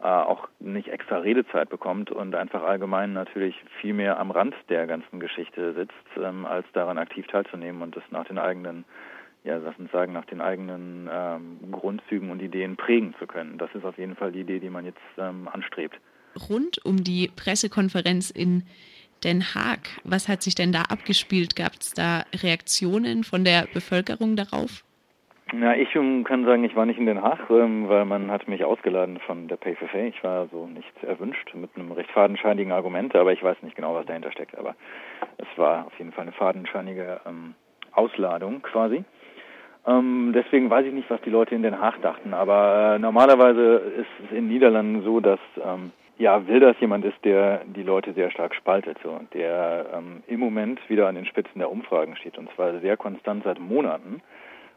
äh, 0.01 0.07
auch 0.07 0.49
nicht 0.59 0.89
extra 0.89 1.19
Redezeit 1.19 1.69
bekommt 1.69 2.11
und 2.11 2.35
einfach 2.35 2.63
allgemein 2.63 3.13
natürlich 3.13 3.55
viel 3.81 3.95
mehr 3.95 4.19
am 4.19 4.31
Rand 4.31 4.55
der 4.71 4.87
ganzen 4.87 5.21
Geschichte 5.21 5.75
sitzt, 5.75 5.93
ähm, 6.23 6.47
als 6.47 6.67
daran 6.73 6.99
aktiv 6.99 7.27
teilzunehmen 7.27 7.83
und 7.83 7.95
das 7.95 8.03
nach 8.11 8.25
den 8.25 8.39
eigenen, 8.39 8.85
ja, 9.45 9.57
lass 9.57 9.77
uns 9.79 9.91
sagen, 9.91 10.13
nach 10.13 10.25
den 10.27 10.41
eigenen 10.41 11.09
ähm, 11.13 11.59
Grundzügen 11.73 12.31
und 12.31 12.41
Ideen 12.41 12.77
prägen 12.77 13.15
zu 13.19 13.27
können. 13.27 13.59
Das 13.59 13.75
ist 13.75 13.85
auf 13.85 13.99
jeden 13.99 14.15
Fall 14.15 14.33
die 14.33 14.41
Idee, 14.41 14.61
die 14.61 14.71
man 14.71 14.85
jetzt 14.85 15.01
ähm, 15.19 15.49
anstrebt. 15.49 15.97
Rund 16.49 16.85
um 16.85 17.03
die 17.03 17.31
Pressekonferenz 17.35 18.31
in 18.31 18.65
Den 19.25 19.43
Haag, 19.55 19.81
was 20.05 20.29
hat 20.29 20.43
sich 20.43 20.55
denn 20.55 20.73
da 20.73 20.83
abgespielt? 20.83 21.57
Gab 21.57 21.73
es 21.81 21.93
da 21.93 22.25
Reaktionen 22.43 23.25
von 23.25 23.45
der 23.45 23.67
Bevölkerung 23.73 24.37
darauf? 24.37 24.85
Na, 25.55 25.77
ich 25.77 25.93
kann 25.93 26.47
sagen, 26.47 26.65
ich 26.65 26.75
war 26.75 26.87
nicht 26.87 26.99
in 26.99 27.05
Den 27.05 27.21
Haag, 27.21 27.51
ähm, 27.51 27.89
weil 27.89 28.07
man 28.07 28.31
hat 28.31 28.49
mich 28.49 28.65
ausgeladen 28.65 29.19
von 29.27 29.49
der 29.49 29.59
PFFA. 29.59 29.99
Ich 29.99 30.25
war 30.25 30.49
so 30.49 30.67
nicht 30.67 30.91
erwünscht 31.03 31.53
mit 31.55 31.71
einem 31.77 31.93
recht 31.93 32.11
fadenscheinigen 32.11 32.73
Argument, 32.73 33.15
aber 33.15 33.33
ich 33.33 33.43
weiß 33.43 33.59
nicht 33.63 33.77
genau, 33.77 33.95
was 33.95 34.07
dahinter 34.07 34.33
steckt. 34.33 34.57
Aber 34.57 34.75
es 35.37 35.59
war 35.59 35.87
auf 35.87 35.99
jeden 35.99 36.13
Fall 36.13 36.23
eine 36.23 36.33
fadenscheinige 36.33 37.21
ähm, 37.27 37.55
Ausladung 37.93 38.63
quasi. 38.63 39.05
Ähm, 39.87 40.33
deswegen 40.35 40.71
weiß 40.71 40.87
ich 40.87 40.93
nicht, 40.93 41.11
was 41.11 41.21
die 41.23 41.31
Leute 41.31 41.55
in 41.55 41.63
Den 41.63 41.81
Haag 41.81 42.01
dachten. 42.03 42.35
Aber 42.35 42.95
äh, 42.95 42.99
normalerweise 42.99 43.77
ist 43.99 44.25
es 44.25 44.37
in 44.37 44.49
Niederlanden 44.49 45.03
so, 45.03 45.21
dass 45.21 45.41
ähm, 45.65 45.91
ja 46.19 46.47
Wilders 46.47 46.77
jemand 46.81 47.05
ist, 47.05 47.25
der 47.25 47.63
die 47.65 47.83
Leute 47.83 48.13
sehr 48.13 48.31
stark 48.31 48.55
spaltet, 48.55 48.99
so 49.03 49.19
der 49.35 49.87
ähm, 49.95 50.23
im 50.27 50.41
Moment 50.41 50.79
wieder 50.89 51.09
an 51.09 51.17
den 51.17 51.27
Spitzen 51.27 51.59
der 51.59 51.71
Umfragen 51.71 52.17
steht 52.17 52.39
und 52.39 52.49
zwar 52.55 52.79
sehr 52.81 52.97
konstant 52.97 53.43
seit 53.45 53.59
Monaten 53.59 54.23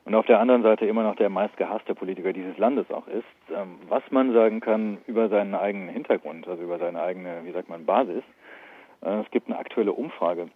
und 0.05 0.15
auf 0.15 0.25
der 0.27 0.39
anderen 0.39 0.63
Seite 0.63 0.85
immer 0.85 1.03
noch 1.03 1.15
der 1.15 1.29
meistgehasste 1.29 1.95
Politiker 1.95 2.31
dieses 2.31 2.57
Landes 2.57 2.89
auch 2.91 3.07
ist, 3.07 3.25
ähm, 3.53 3.79
was 3.89 4.03
man 4.12 4.33
sagen 4.33 4.59
kann 4.59 5.00
über 5.07 5.29
seinen 5.29 5.55
eigenen 5.55 5.89
Hintergrund, 5.89 6.47
also 6.47 6.63
über 6.63 6.77
seine 6.77 7.01
eigene, 7.01 7.41
wie 7.43 7.51
sagt 7.51 7.69
man, 7.69 7.85
Basis. 7.85 8.24
Äh, 9.01 9.21
es 9.21 9.31
gibt 9.31 9.47
eine 9.47 9.57
aktuelle 9.57 9.93
Umfrage, 9.93 10.50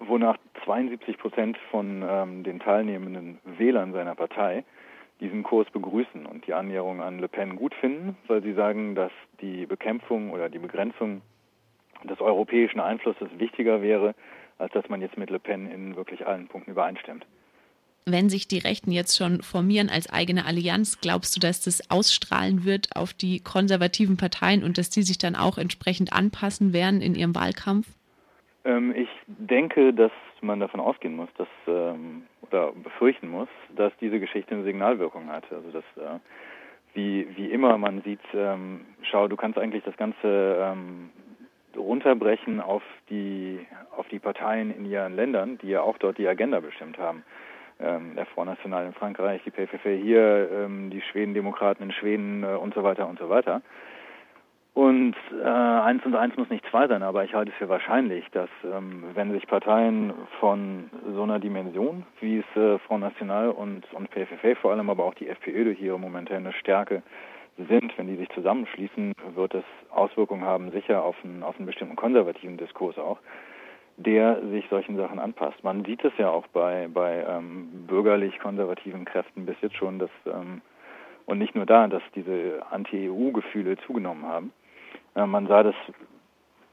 wonach 0.00 0.36
72 0.64 1.18
Prozent 1.18 1.58
von 1.70 2.04
ähm, 2.08 2.42
den 2.42 2.60
teilnehmenden 2.60 3.38
Wählern 3.44 3.92
seiner 3.92 4.14
Partei 4.14 4.64
diesen 5.20 5.42
Kurs 5.42 5.70
begrüßen 5.70 6.26
und 6.26 6.46
die 6.46 6.54
Annäherung 6.54 7.00
an 7.00 7.18
Le 7.18 7.28
Pen 7.28 7.56
gut 7.56 7.74
finden, 7.74 8.16
weil 8.26 8.42
sie 8.42 8.52
sagen, 8.52 8.94
dass 8.94 9.12
die 9.40 9.66
Bekämpfung 9.66 10.30
oder 10.30 10.48
die 10.48 10.58
Begrenzung 10.58 11.22
des 12.04 12.20
europäischen 12.20 12.80
Einflusses 12.80 13.28
wichtiger 13.38 13.80
wäre, 13.80 14.14
als 14.58 14.72
dass 14.72 14.88
man 14.88 15.00
jetzt 15.00 15.16
mit 15.16 15.30
Le 15.30 15.38
Pen 15.38 15.70
in 15.70 15.96
wirklich 15.96 16.26
allen 16.26 16.48
Punkten 16.48 16.72
übereinstimmt 16.72 17.24
wenn 18.06 18.30
sich 18.30 18.46
die 18.46 18.58
Rechten 18.58 18.92
jetzt 18.92 19.16
schon 19.16 19.42
formieren 19.42 19.90
als 19.90 20.08
eigene 20.08 20.46
Allianz, 20.46 21.00
glaubst 21.00 21.34
du, 21.34 21.40
dass 21.40 21.60
das 21.60 21.90
ausstrahlen 21.90 22.64
wird 22.64 22.94
auf 22.94 23.12
die 23.12 23.40
konservativen 23.40 24.16
Parteien 24.16 24.62
und 24.62 24.78
dass 24.78 24.90
die 24.90 25.02
sich 25.02 25.18
dann 25.18 25.34
auch 25.34 25.58
entsprechend 25.58 26.12
anpassen 26.12 26.72
werden 26.72 27.00
in 27.00 27.16
ihrem 27.16 27.34
Wahlkampf? 27.34 27.88
Ähm, 28.66 28.92
ich 28.94 29.08
denke, 29.26 29.94
dass 29.94 30.12
man 30.40 30.60
davon 30.60 30.80
ausgehen 30.80 31.16
muss, 31.16 31.28
dass 31.38 31.48
ähm, 31.66 32.24
oder 32.42 32.72
befürchten 32.72 33.28
muss, 33.28 33.48
dass 33.74 33.92
diese 34.00 34.20
Geschichte 34.20 34.54
eine 34.54 34.64
Signalwirkung 34.64 35.28
hat. 35.28 35.44
Also 35.50 35.70
dass 35.70 35.84
äh, 35.96 36.18
wie, 36.94 37.26
wie 37.36 37.50
immer 37.50 37.78
man 37.78 38.02
sieht, 38.02 38.20
ähm, 38.34 38.84
schau, 39.02 39.28
du 39.28 39.36
kannst 39.36 39.58
eigentlich 39.58 39.84
das 39.84 39.96
Ganze 39.96 40.76
runterbrechen 41.76 42.60
auf 42.62 42.82
die 43.10 43.60
auf 43.94 44.08
die 44.08 44.18
Parteien 44.18 44.74
in 44.74 44.86
ihren 44.86 45.14
Ländern, 45.14 45.58
die 45.58 45.68
ja 45.68 45.82
auch 45.82 45.98
dort 45.98 46.16
die 46.16 46.26
Agenda 46.26 46.60
bestimmt 46.60 46.98
haben 46.98 47.22
der 47.78 48.24
Front 48.32 48.48
National 48.48 48.86
in 48.86 48.94
Frankreich, 48.94 49.42
die 49.44 49.50
PFF 49.50 49.82
hier, 49.82 50.66
die 50.90 51.02
Schweden-Demokraten 51.02 51.82
in 51.82 51.92
Schweden 51.92 52.42
äh, 52.42 52.56
und 52.56 52.72
so 52.72 52.82
weiter 52.82 53.06
und 53.06 53.18
so 53.18 53.28
weiter. 53.28 53.60
Und 54.76 55.16
äh, 55.42 55.48
eins 55.48 56.04
und 56.04 56.14
eins 56.14 56.36
muss 56.36 56.50
nicht 56.50 56.66
zwei 56.70 56.86
sein, 56.86 57.02
aber 57.02 57.24
ich 57.24 57.32
halte 57.32 57.50
es 57.50 57.56
für 57.56 57.70
wahrscheinlich, 57.70 58.26
dass 58.32 58.50
ähm, 58.62 59.04
wenn 59.14 59.32
sich 59.32 59.46
Parteien 59.46 60.12
von 60.38 60.90
so 61.14 61.22
einer 61.22 61.38
Dimension, 61.38 62.04
wie 62.20 62.40
es 62.40 62.60
äh, 62.60 62.78
Front 62.80 63.00
National 63.00 63.48
und, 63.48 63.90
und 63.94 64.10
PFF, 64.10 64.58
vor 64.60 64.72
allem 64.72 64.90
aber 64.90 65.04
auch 65.04 65.14
die 65.14 65.30
FPÖ 65.30 65.64
durch 65.64 65.80
ihre 65.80 65.98
momentane 65.98 66.52
Stärke 66.52 67.02
sind, 67.56 67.96
wenn 67.96 68.06
die 68.06 68.16
sich 68.16 68.28
zusammenschließen, 68.34 69.14
wird 69.34 69.54
es 69.54 69.64
Auswirkungen 69.88 70.44
haben, 70.44 70.70
sicher 70.72 71.02
auf 71.02 71.16
einen, 71.24 71.42
auf 71.42 71.56
einen 71.56 71.64
bestimmten 71.64 71.96
konservativen 71.96 72.58
Diskurs 72.58 72.98
auch 72.98 73.18
der 73.98 74.42
sich 74.50 74.66
solchen 74.68 74.98
Sachen 74.98 75.18
anpasst. 75.18 75.64
Man 75.64 75.86
sieht 75.86 76.04
es 76.04 76.12
ja 76.18 76.28
auch 76.28 76.46
bei, 76.48 76.86
bei 76.92 77.24
ähm, 77.26 77.86
bürgerlich-konservativen 77.86 79.06
Kräften 79.06 79.46
bis 79.46 79.56
jetzt 79.62 79.76
schon, 79.76 79.98
dass 79.98 80.10
ähm, 80.26 80.60
und 81.24 81.38
nicht 81.38 81.54
nur 81.54 81.64
da, 81.64 81.88
dass 81.88 82.02
diese 82.14 82.62
Anti-EU-Gefühle 82.70 83.78
zugenommen 83.78 84.26
haben. 84.26 84.52
Äh, 85.16 85.26
man 85.26 85.46
sah 85.48 85.62
das 85.62 85.74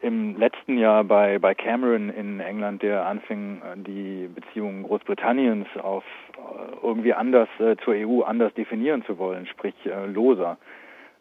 im 0.02 0.38
letzten 0.38 0.78
Jahr 0.78 1.06
bei, 1.06 1.40
bei 1.40 1.56
Cameron 1.56 2.10
in 2.10 2.42
England, 2.42 2.84
der 2.84 3.06
anfing, 3.06 3.62
äh, 3.62 3.78
die 3.78 4.28
Beziehungen 4.28 4.84
Großbritanniens 4.84 5.68
auf 5.82 6.04
äh, 6.34 6.86
irgendwie 6.86 7.14
anders 7.14 7.48
äh, 7.60 7.78
zur 7.78 7.94
EU 7.94 8.22
anders 8.22 8.54
definieren 8.54 9.04
zu 9.06 9.18
wollen, 9.18 9.48
sprich 9.48 9.74
äh, 9.86 10.06
loser. 10.06 10.58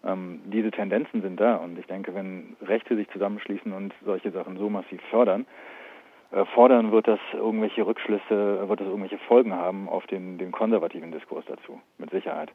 Ähm, 0.04 0.40
diese 0.46 0.72
Tendenzen 0.72 1.22
sind 1.22 1.40
da 1.40 1.56
und 1.56 1.78
ich 1.78 1.86
denke, 1.86 2.12
wenn 2.14 2.56
Rechte 2.60 2.96
sich 2.96 3.08
zusammenschließen 3.10 3.72
und 3.72 3.94
solche 4.04 4.32
Sachen 4.32 4.58
so 4.58 4.68
massiv 4.68 5.00
fördern, 5.10 5.46
äh, 6.32 6.44
fordern, 6.46 6.90
wird 6.90 7.06
das 7.06 7.20
irgendwelche 7.32 7.86
Rückschlüsse, 7.86 8.68
wird 8.68 8.80
das 8.80 8.88
irgendwelche 8.88 9.18
Folgen 9.18 9.52
haben 9.52 9.88
auf 9.88 10.04
den, 10.08 10.38
den 10.38 10.50
konservativen 10.50 11.12
Diskurs 11.12 11.44
dazu, 11.46 11.80
mit 11.98 12.10
Sicherheit. 12.10 12.50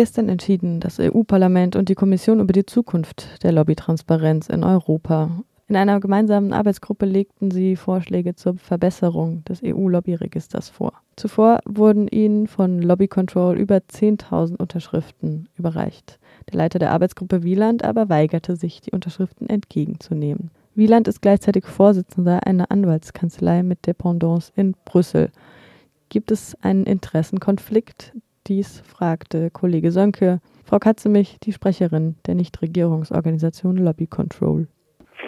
Gestern 0.00 0.30
entschieden 0.30 0.80
das 0.80 0.98
EU-Parlament 0.98 1.76
und 1.76 1.90
die 1.90 1.94
Kommission 1.94 2.40
über 2.40 2.54
die 2.54 2.64
Zukunft 2.64 3.42
der 3.42 3.52
Lobbytransparenz 3.52 4.48
in 4.48 4.64
Europa. 4.64 5.42
In 5.68 5.76
einer 5.76 6.00
gemeinsamen 6.00 6.54
Arbeitsgruppe 6.54 7.04
legten 7.04 7.50
sie 7.50 7.76
Vorschläge 7.76 8.34
zur 8.34 8.56
Verbesserung 8.56 9.44
des 9.44 9.62
EU-Lobbyregisters 9.62 10.70
vor. 10.70 10.94
Zuvor 11.16 11.58
wurden 11.66 12.08
ihnen 12.08 12.46
von 12.46 12.80
Lobby 12.80 13.08
Control 13.08 13.58
über 13.58 13.76
10.000 13.76 14.56
Unterschriften 14.56 15.50
überreicht. 15.58 16.18
Der 16.50 16.56
Leiter 16.56 16.78
der 16.78 16.92
Arbeitsgruppe 16.92 17.42
Wieland 17.42 17.84
aber 17.84 18.08
weigerte 18.08 18.56
sich, 18.56 18.80
die 18.80 18.92
Unterschriften 18.92 19.50
entgegenzunehmen. 19.50 20.50
Wieland 20.74 21.08
ist 21.08 21.20
gleichzeitig 21.20 21.66
Vorsitzender 21.66 22.46
einer 22.46 22.70
Anwaltskanzlei 22.70 23.62
mit 23.62 23.86
Dependance 23.86 24.50
in 24.56 24.74
Brüssel. 24.86 25.30
Gibt 26.08 26.30
es 26.30 26.56
einen 26.62 26.84
Interessenkonflikt? 26.84 28.14
Dies 28.50 28.80
fragte 28.80 29.48
Kollege 29.48 29.92
Sönke, 29.92 30.40
Frau 30.64 30.80
Katzemich, 30.80 31.38
die 31.38 31.52
Sprecherin 31.52 32.16
der 32.26 32.34
Nichtregierungsorganisation 32.34 33.76
Lobby 33.76 34.08
Control. 34.08 34.66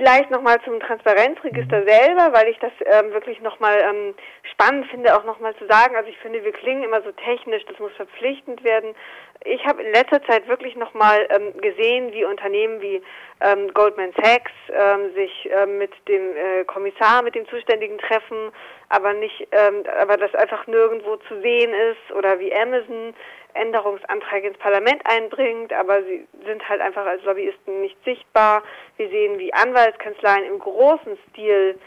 Vielleicht 0.02 0.32
nochmal 0.32 0.60
zum 0.64 0.80
Transparenzregister 0.80 1.84
selber, 1.86 2.32
weil 2.32 2.48
ich 2.48 2.58
das 2.58 2.72
ähm, 2.86 3.12
wirklich 3.12 3.40
nochmal 3.40 3.78
ähm, 3.88 4.14
spannend 4.50 4.88
finde, 4.88 5.16
auch 5.16 5.22
nochmal 5.22 5.54
zu 5.54 5.66
sagen. 5.68 5.94
Also 5.94 6.08
ich 6.08 6.18
finde, 6.18 6.42
wir 6.42 6.50
klingen 6.50 6.82
immer 6.82 7.02
so 7.02 7.12
technisch, 7.12 7.64
das 7.68 7.78
muss 7.78 7.92
verpflichtend 7.92 8.64
werden. 8.64 8.96
Ich 9.44 9.64
habe 9.64 9.80
in 9.80 9.92
letzter 9.92 10.20
Zeit 10.24 10.48
wirklich 10.48 10.74
nochmal 10.74 11.28
ähm, 11.30 11.56
gesehen, 11.60 12.12
wie 12.12 12.24
Unternehmen 12.24 12.80
wie 12.80 13.00
ähm, 13.42 13.72
Goldman 13.74 14.12
Sachs 14.20 14.50
ähm, 14.70 15.14
sich 15.14 15.48
ähm, 15.52 15.78
mit 15.78 15.92
dem 16.08 16.36
äh, 16.36 16.64
Kommissar, 16.64 17.22
mit 17.22 17.36
dem 17.36 17.46
Zuständigen 17.46 17.98
treffen, 17.98 18.50
aber 18.88 19.12
nicht, 19.12 19.46
ähm, 19.52 19.84
aber 20.00 20.16
das 20.16 20.34
einfach 20.34 20.66
nirgendwo 20.66 21.14
zu 21.28 21.40
sehen 21.42 21.72
ist 21.72 22.16
oder 22.16 22.40
wie 22.40 22.52
Amazon 22.52 23.14
Änderungsanträge 23.54 24.48
ins 24.48 24.58
Parlament 24.58 25.02
einbringt, 25.04 25.72
aber 25.72 26.02
sie 26.04 26.26
sind 26.46 26.68
halt 26.68 26.80
einfach 26.80 27.06
als 27.06 27.22
Lobbyisten 27.24 27.80
nicht 27.80 27.96
sichtbar. 28.04 28.62
Wir 28.96 29.08
sehen, 29.08 29.38
wie 29.38 29.52
Anwaltskanzleien 29.52 30.44
im 30.44 30.58
großen 30.58 31.18
Stil 31.30 31.78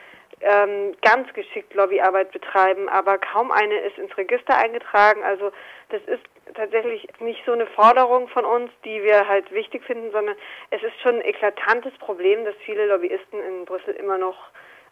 ähm, 0.42 0.96
ganz 1.02 1.32
geschickt 1.34 1.74
Lobbyarbeit 1.74 2.32
betreiben, 2.32 2.90
aber 2.90 3.18
kaum 3.18 3.52
eine 3.52 3.78
ist 3.80 3.98
ins 3.98 4.16
Register 4.18 4.58
eingetragen. 4.58 5.24
Also 5.24 5.52
das 5.90 6.02
ist 6.04 6.24
tatsächlich 6.54 7.08
nicht 7.20 7.42
so 7.46 7.54
eine 7.54 7.68
Forderung 7.68 8.28
von 8.30 8.46
uns, 8.46 8.72
die 8.84 9.04
wir 9.04 9.28
halt 9.28 9.52
wichtig 9.52 9.84
finden, 9.84 10.12
sondern 10.12 10.36
es 10.72 10.84
ist 10.84 11.00
schon 11.02 11.16
ein 11.16 11.26
eklatantes 11.26 11.94
Problem, 12.00 12.46
dass 12.46 12.56
viele 12.66 12.86
Lobbyisten 12.88 13.42
in 13.42 13.66
Brüssel 13.66 13.94
immer 13.96 14.18
noch 14.18 14.38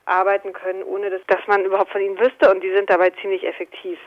arbeiten 0.06 0.54
können, 0.54 0.84
ohne 0.84 1.10
dass, 1.10 1.22
dass 1.28 1.46
man 1.48 1.64
überhaupt 1.64 1.92
von 1.92 2.02
ihnen 2.02 2.20
wüsste 2.20 2.52
und 2.52 2.62
die 2.62 2.74
sind 2.74 2.90
dabei 2.90 3.10
ziemlich 3.22 3.46
effektiv. 3.46 4.00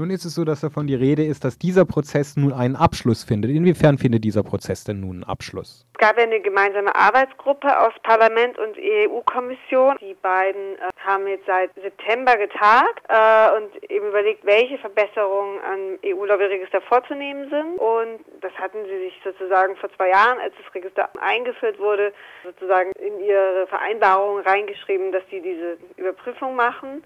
Nun 0.00 0.08
ist 0.08 0.24
es 0.24 0.34
so, 0.34 0.46
dass 0.46 0.62
davon 0.62 0.86
die 0.86 0.94
Rede 0.94 1.22
ist, 1.22 1.44
dass 1.44 1.58
dieser 1.58 1.84
Prozess 1.84 2.34
nun 2.34 2.54
einen 2.54 2.74
Abschluss 2.74 3.22
findet. 3.22 3.50
Inwiefern 3.50 3.98
findet 3.98 4.24
dieser 4.24 4.42
Prozess 4.42 4.82
denn 4.82 5.00
nun 5.00 5.16
einen 5.16 5.24
Abschluss? 5.24 5.84
Es 5.92 5.98
gab 5.98 6.16
eine 6.16 6.40
gemeinsame 6.40 6.94
Arbeitsgruppe 6.94 7.68
aus 7.78 7.92
Parlament 8.02 8.58
und 8.58 8.78
EU-Kommission. 8.78 9.96
Die 10.00 10.14
beiden 10.14 10.76
äh, 10.76 10.88
haben 11.04 11.26
jetzt 11.26 11.44
seit 11.44 11.74
September 11.74 12.38
getagt 12.38 13.02
äh, 13.10 13.58
und 13.58 13.90
eben 13.90 14.08
überlegt, 14.08 14.42
welche 14.46 14.78
Verbesserungen 14.78 15.58
am 15.70 15.98
EU-Lobbyregister 16.02 16.80
vorzunehmen 16.80 17.50
sind. 17.50 17.76
Und 17.76 18.24
das 18.40 18.54
hatten 18.54 18.78
sie 18.86 19.04
sich 19.04 19.20
sozusagen 19.22 19.76
vor 19.76 19.90
zwei 19.96 20.08
Jahren, 20.08 20.38
als 20.38 20.54
das 20.64 20.74
Register 20.74 21.10
eingeführt 21.20 21.78
wurde, 21.78 22.14
sozusagen 22.42 22.92
in 22.92 23.20
ihre 23.20 23.66
Vereinbarung 23.66 24.38
reingeschrieben, 24.40 25.12
dass 25.12 25.24
sie 25.30 25.42
diese 25.42 25.76
Überprüfung 25.98 26.56
machen 26.56 27.02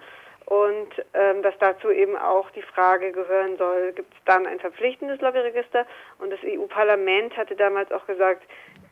und 0.47 0.89
ähm, 1.15 1.43
dass 1.43 1.55
dazu 1.59 1.91
eben 1.91 2.17
auch 2.17 2.51
die 2.51 2.63
Frage 2.63 3.13
gehören 3.13 3.57
soll, 3.57 3.93
gibt 3.93 4.13
es 4.13 4.21
dann 4.27 4.47
ein 4.47 4.61
verpflichtendes 4.61 5.21
Lobbyregister? 5.21 5.87
Und 6.19 6.31
das 6.31 6.41
EU-Parlament 6.45 7.37
hatte 7.37 7.57
damals 7.57 7.91
auch 7.93 8.07
gesagt, 8.07 8.43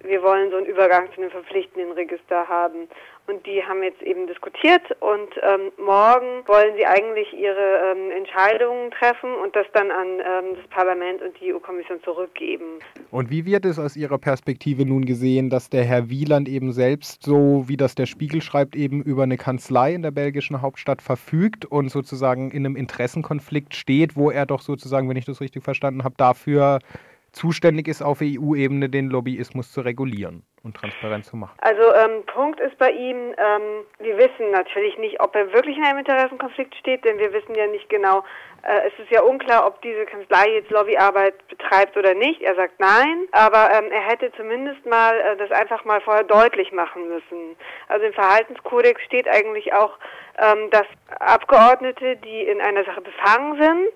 wir 0.05 0.23
wollen 0.23 0.51
so 0.51 0.57
einen 0.57 0.67
Übergang 0.67 1.09
zu 1.15 1.21
einem 1.21 1.31
verpflichtenden 1.31 1.93
Register 1.93 2.49
haben. 2.49 2.89
Und 3.29 3.47
die 3.47 3.63
haben 3.63 3.85
jetzt 3.85 4.03
eben 4.03 4.27
diskutiert 4.27 4.83
und 4.99 5.31
ähm, 5.43 5.71
morgen 5.79 6.43
wollen 6.47 6.75
sie 6.77 6.85
eigentlich 6.85 7.33
ihre 7.33 7.93
ähm, 7.93 8.11
Entscheidungen 8.11 8.91
treffen 8.91 9.33
und 9.37 9.55
das 9.55 9.65
dann 9.73 9.93
an 9.93 10.19
ähm, 10.19 10.57
das 10.57 10.67
Parlament 10.71 11.23
und 11.23 11.41
die 11.41 11.55
EU-Kommission 11.55 12.03
zurückgeben. 12.03 12.81
Und 13.13 13.31
wie 13.31 13.47
wird 13.47 13.65
es 13.65 13.79
aus 13.79 13.97
Ihrer 13.97 14.19
Perspektive 14.19 14.85
nun 14.85 15.05
gesehen, 15.05 15.51
dass 15.51 15.71
der 15.71 15.85
Herr 15.85 16.11
Wieland 16.11 16.49
eben 16.49 16.73
selbst, 16.73 17.23
so 17.23 17.63
wie 17.69 17.77
das 17.77 17.95
der 17.95 18.07
Spiegel 18.07 18.43
schreibt, 18.43 18.75
eben 18.75 19.03
über 19.03 19.23
eine 19.23 19.37
Kanzlei 19.37 19.95
in 19.95 20.03
der 20.03 20.11
belgischen 20.11 20.61
Hauptstadt 20.61 21.01
verfügt 21.01 21.65
und 21.65 21.91
sozusagen 21.91 22.51
in 22.51 22.67
einem 22.67 22.75
Interessenkonflikt 22.75 23.77
steht, 23.77 24.17
wo 24.17 24.33
er 24.33 24.47
doch 24.47 24.63
sozusagen, 24.63 25.09
wenn 25.09 25.17
ich 25.17 25.27
das 25.27 25.41
richtig 25.41 25.63
verstanden 25.63 26.03
habe, 26.03 26.17
dafür 26.19 26.81
zuständig 27.33 27.89
ist, 27.89 28.03
auf 28.03 28.21
EU-Ebene 28.23 28.89
den 28.89 29.09
Lobbyismus 29.09 29.73
zu 29.73 29.81
regulieren 29.81 30.45
und 30.63 30.77
transparent 30.77 31.25
zu 31.25 31.37
machen. 31.37 31.57
Also 31.61 31.83
ähm, 31.95 32.25
Punkt 32.27 32.61
ist 32.61 32.79
bei 32.79 32.91
ihm, 32.91 33.35
ähm, 33.37 33.85
wir 33.99 34.17
wissen 34.17 34.51
natürlich 34.53 34.97
nicht, 34.99 35.21
ob 35.21 35.35
er 35.35 35.53
wirklich 35.53 35.77
in 35.77 35.85
einem 35.85 35.99
Interessenkonflikt 35.99 36.75
steht, 36.77 37.05
denn 37.05 37.19
wir 37.19 37.33
wissen 37.33 37.55
ja 37.55 37.67
nicht 37.67 37.89
genau, 37.89 38.23
äh, 38.63 38.87
es 38.87 38.93
ist 39.03 39.11
ja 39.11 39.23
unklar, 39.23 39.67
ob 39.67 39.83
diese 39.83 40.05
Kanzlei 40.05 40.55
jetzt 40.55 40.71
Lobbyarbeit 40.71 41.35
betreibt 41.49 41.97
oder 41.97 42.15
nicht. 42.15 42.43
Er 42.43 42.55
sagt 42.55 42.79
nein, 42.79 43.27
aber 43.33 43.71
ähm, 43.73 43.91
er 43.91 44.03
hätte 44.03 44.31
zumindest 44.37 44.85
mal 44.87 45.19
äh, 45.19 45.37
das 45.37 45.51
einfach 45.51 45.85
mal 45.85 46.01
vorher 46.01 46.25
deutlich 46.25 46.71
machen 46.71 47.09
müssen. 47.09 47.57
Also 47.89 48.07
im 48.07 48.13
Verhaltenskodex 48.13 49.03
steht 49.03 49.27
eigentlich 49.29 49.73
auch, 49.73 49.99
ähm, 50.39 50.71
dass 50.71 50.87
Abgeordnete, 51.19 52.17
die 52.17 52.43
in 52.43 52.61
einer 52.61 52.85
Sache 52.85 53.01
befangen 53.01 53.61
sind, 53.61 53.93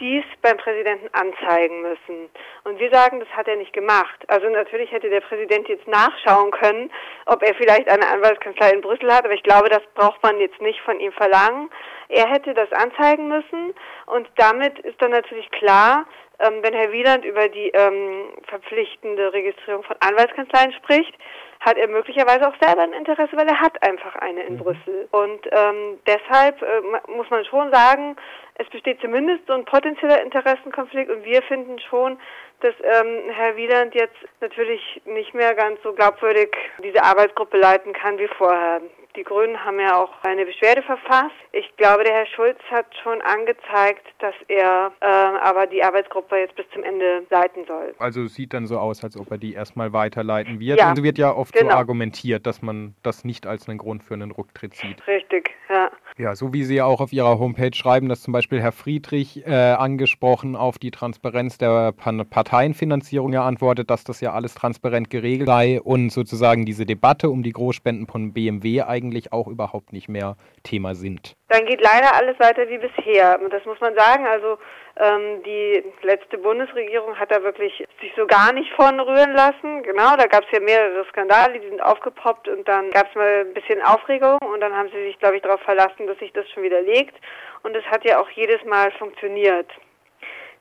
dies 0.00 0.24
beim 0.42 0.56
Präsidenten 0.56 1.08
anzeigen 1.12 1.82
müssen. 1.82 2.30
Und 2.64 2.78
wir 2.78 2.90
sagen, 2.90 3.20
das 3.20 3.28
hat 3.30 3.48
er 3.48 3.56
nicht 3.56 3.72
gemacht. 3.72 4.18
Also 4.28 4.48
natürlich 4.48 4.90
hätte 4.92 5.10
der 5.10 5.20
Präsident 5.20 5.68
jetzt 5.68 5.86
nachschauen 5.86 6.50
können, 6.50 6.90
ob 7.26 7.42
er 7.42 7.54
vielleicht 7.54 7.88
eine 7.88 8.06
Anwaltskanzlei 8.06 8.70
in 8.70 8.80
Brüssel 8.80 9.12
hat, 9.12 9.24
aber 9.24 9.34
ich 9.34 9.42
glaube, 9.42 9.68
das 9.68 9.82
braucht 9.94 10.22
man 10.22 10.38
jetzt 10.38 10.60
nicht 10.60 10.80
von 10.80 11.00
ihm 11.00 11.12
verlangen. 11.12 11.70
Er 12.08 12.28
hätte 12.28 12.54
das 12.54 12.70
anzeigen 12.72 13.28
müssen 13.28 13.74
und 14.06 14.28
damit 14.36 14.78
ist 14.80 15.00
dann 15.02 15.10
natürlich 15.10 15.50
klar, 15.50 16.06
ähm, 16.40 16.62
wenn 16.62 16.72
Herr 16.72 16.92
Wieland 16.92 17.24
über 17.24 17.48
die 17.48 17.68
ähm, 17.68 18.28
verpflichtende 18.46 19.32
Registrierung 19.32 19.82
von 19.82 19.96
Anwaltskanzleien 20.00 20.72
spricht, 20.72 21.14
hat 21.60 21.76
er 21.76 21.88
möglicherweise 21.88 22.48
auch 22.48 22.54
selber 22.60 22.82
ein 22.82 22.92
Interesse, 22.92 23.36
weil 23.36 23.48
er 23.48 23.60
hat 23.60 23.82
einfach 23.82 24.14
eine 24.16 24.42
in 24.42 24.54
mhm. 24.54 24.58
Brüssel. 24.58 25.08
Und 25.10 25.46
ähm, 25.50 25.98
deshalb 26.06 26.62
äh, 26.62 26.80
muss 27.14 27.28
man 27.30 27.44
schon 27.44 27.72
sagen, 27.72 28.16
es 28.54 28.68
besteht 28.70 29.00
zumindest 29.00 29.46
so 29.46 29.52
ein 29.52 29.64
potenzieller 29.64 30.22
Interessenkonflikt 30.22 31.10
und 31.10 31.24
wir 31.24 31.42
finden 31.42 31.78
schon, 31.78 32.18
dass 32.60 32.74
ähm, 32.82 33.30
Herr 33.30 33.56
Wieland 33.56 33.94
jetzt 33.94 34.16
natürlich 34.40 35.00
nicht 35.04 35.34
mehr 35.34 35.54
ganz 35.54 35.80
so 35.82 35.92
glaubwürdig 35.92 36.56
diese 36.82 37.02
Arbeitsgruppe 37.02 37.56
leiten 37.56 37.92
kann 37.92 38.18
wie 38.18 38.28
vorher. 38.28 38.80
Die 39.18 39.24
Grünen 39.24 39.64
haben 39.64 39.80
ja 39.80 40.00
auch 40.00 40.12
eine 40.22 40.46
Beschwerde 40.46 40.80
verfasst. 40.80 41.34
Ich 41.50 41.76
glaube, 41.76 42.04
der 42.04 42.14
Herr 42.14 42.26
Schulz 42.26 42.56
hat 42.70 42.86
schon 43.02 43.20
angezeigt, 43.22 44.06
dass 44.20 44.34
er 44.46 44.92
äh, 45.00 45.06
aber 45.06 45.66
die 45.66 45.82
Arbeitsgruppe 45.82 46.36
jetzt 46.36 46.54
bis 46.54 46.66
zum 46.72 46.84
Ende 46.84 47.26
leiten 47.28 47.64
soll. 47.66 47.96
Also 47.98 48.22
es 48.22 48.36
sieht 48.36 48.54
dann 48.54 48.68
so 48.68 48.78
aus, 48.78 49.02
als 49.02 49.18
ob 49.18 49.28
er 49.32 49.38
die 49.38 49.54
erstmal 49.54 49.92
weiterleiten 49.92 50.60
wird. 50.60 50.78
Ja, 50.78 50.90
und 50.90 51.02
wird 51.02 51.18
ja 51.18 51.34
oft 51.34 51.52
genau. 51.52 51.72
so 51.72 51.76
argumentiert, 51.76 52.46
dass 52.46 52.62
man 52.62 52.94
das 53.02 53.24
nicht 53.24 53.44
als 53.44 53.68
einen 53.68 53.78
Grund 53.78 54.04
für 54.04 54.14
einen 54.14 54.30
Rücktritt 54.30 54.76
sieht. 54.76 55.04
Richtig, 55.08 55.50
ja. 55.68 55.90
Ja, 56.18 56.34
so 56.34 56.52
wie 56.52 56.64
Sie 56.64 56.74
ja 56.74 56.84
auch 56.84 57.00
auf 57.00 57.12
Ihrer 57.12 57.38
Homepage 57.38 57.70
schreiben, 57.72 58.08
dass 58.08 58.22
zum 58.22 58.32
Beispiel 58.32 58.60
Herr 58.60 58.72
Friedrich 58.72 59.46
äh, 59.46 59.52
angesprochen 59.52 60.56
auf 60.56 60.76
die 60.78 60.90
Transparenz 60.90 61.58
der 61.58 61.92
Parteienfinanzierung 61.92 63.32
ja 63.32 63.46
antwortet, 63.46 63.88
dass 63.88 64.02
das 64.02 64.20
ja 64.20 64.32
alles 64.32 64.54
transparent 64.54 65.10
geregelt 65.10 65.46
sei 65.46 65.80
und 65.80 66.10
sozusagen 66.10 66.66
diese 66.66 66.86
Debatte 66.86 67.30
um 67.30 67.44
die 67.44 67.52
Großspenden 67.52 68.08
von 68.08 68.32
BMW 68.32 68.82
eigentlich 68.82 69.32
auch 69.32 69.46
überhaupt 69.46 69.92
nicht 69.92 70.08
mehr 70.08 70.36
Thema 70.64 70.96
sind. 70.96 71.37
Dann 71.48 71.64
geht 71.64 71.80
leider 71.80 72.14
alles 72.14 72.38
weiter 72.38 72.68
wie 72.68 72.78
bisher. 72.78 73.40
Und 73.40 73.52
das 73.52 73.64
muss 73.64 73.80
man 73.80 73.94
sagen. 73.94 74.26
Also 74.26 74.58
ähm, 74.96 75.42
die 75.44 75.82
letzte 76.02 76.38
Bundesregierung 76.38 77.18
hat 77.18 77.30
da 77.30 77.42
wirklich 77.42 77.86
sich 78.00 78.12
so 78.16 78.26
gar 78.26 78.52
nicht 78.52 78.70
von 78.74 79.00
rühren 79.00 79.32
lassen. 79.32 79.82
Genau, 79.82 80.16
da 80.16 80.26
gab 80.26 80.44
es 80.44 80.50
ja 80.52 80.60
mehrere 80.60 81.06
Skandale, 81.06 81.58
die 81.58 81.68
sind 81.68 81.82
aufgepoppt 81.82 82.48
und 82.48 82.68
dann 82.68 82.90
gab 82.90 83.08
es 83.08 83.14
mal 83.14 83.46
ein 83.46 83.54
bisschen 83.54 83.80
Aufregung 83.82 84.38
und 84.52 84.60
dann 84.60 84.76
haben 84.76 84.90
sie 84.90 85.02
sich, 85.04 85.18
glaube 85.18 85.36
ich, 85.36 85.42
darauf 85.42 85.60
verlassen, 85.62 86.06
dass 86.06 86.18
sich 86.18 86.32
das 86.32 86.48
schon 86.50 86.62
wieder 86.62 86.82
legt. 86.82 87.16
Und 87.62 87.74
es 87.74 87.84
hat 87.86 88.04
ja 88.04 88.20
auch 88.20 88.30
jedes 88.30 88.62
Mal 88.64 88.90
funktioniert. 88.92 89.70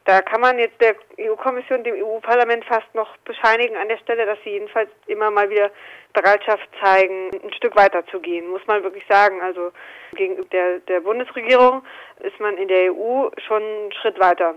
Da 0.08 0.22
kann 0.22 0.40
man 0.40 0.58
jetzt 0.58 0.80
der 0.80 0.96
EU-Kommission, 1.20 1.84
dem 1.84 1.96
EU-Parlament 1.96 2.64
fast 2.64 2.88
noch 2.96 3.18
bescheinigen 3.26 3.76
an 3.76 3.90
der 3.90 3.98
Stelle, 3.98 4.26
dass 4.26 4.38
sie 4.42 4.52
jedenfalls 4.52 4.90
immer 5.08 5.30
mal 5.30 5.50
wieder 5.50 5.70
Bereitschaft 6.14 6.66
zeigen, 6.82 7.30
ein 7.44 7.54
Stück 7.54 7.76
weiter 7.76 8.06
zu 8.08 8.22
gehen, 8.22 8.48
muss 8.48 8.66
man 8.68 8.84
wirklich 8.84 9.04
sagen. 9.10 9.42
Also 9.42 9.74
gegenüber 10.16 10.48
der, 10.50 10.80
der 10.80 11.02
Bundesregierung 11.02 11.84
ist 12.22 12.40
man 12.40 12.56
in 12.58 12.70
der 12.70 12.94
EU 12.94 13.28
schon 13.46 13.62
einen 13.62 13.92
Schritt 13.92 14.18
weiter. 14.18 14.56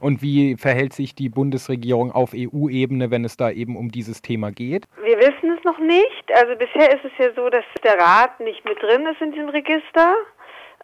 Und 0.00 0.22
wie 0.22 0.56
verhält 0.56 0.94
sich 0.94 1.14
die 1.14 1.28
Bundesregierung 1.28 2.10
auf 2.10 2.32
EU-Ebene, 2.34 3.10
wenn 3.10 3.26
es 3.26 3.36
da 3.36 3.50
eben 3.50 3.76
um 3.76 3.90
dieses 3.90 4.22
Thema 4.22 4.50
geht? 4.52 4.86
Wir 5.02 5.18
wissen 5.18 5.56
es 5.56 5.62
noch 5.64 5.78
nicht. 5.78 6.24
Also 6.34 6.56
bisher 6.56 6.96
ist 6.96 7.04
es 7.04 7.12
ja 7.18 7.30
so, 7.34 7.50
dass 7.50 7.64
der 7.84 7.98
Rat 7.98 8.40
nicht 8.40 8.64
mit 8.64 8.82
drin 8.82 9.06
ist 9.06 9.20
in 9.20 9.32
diesem 9.32 9.50
Register. 9.50 10.14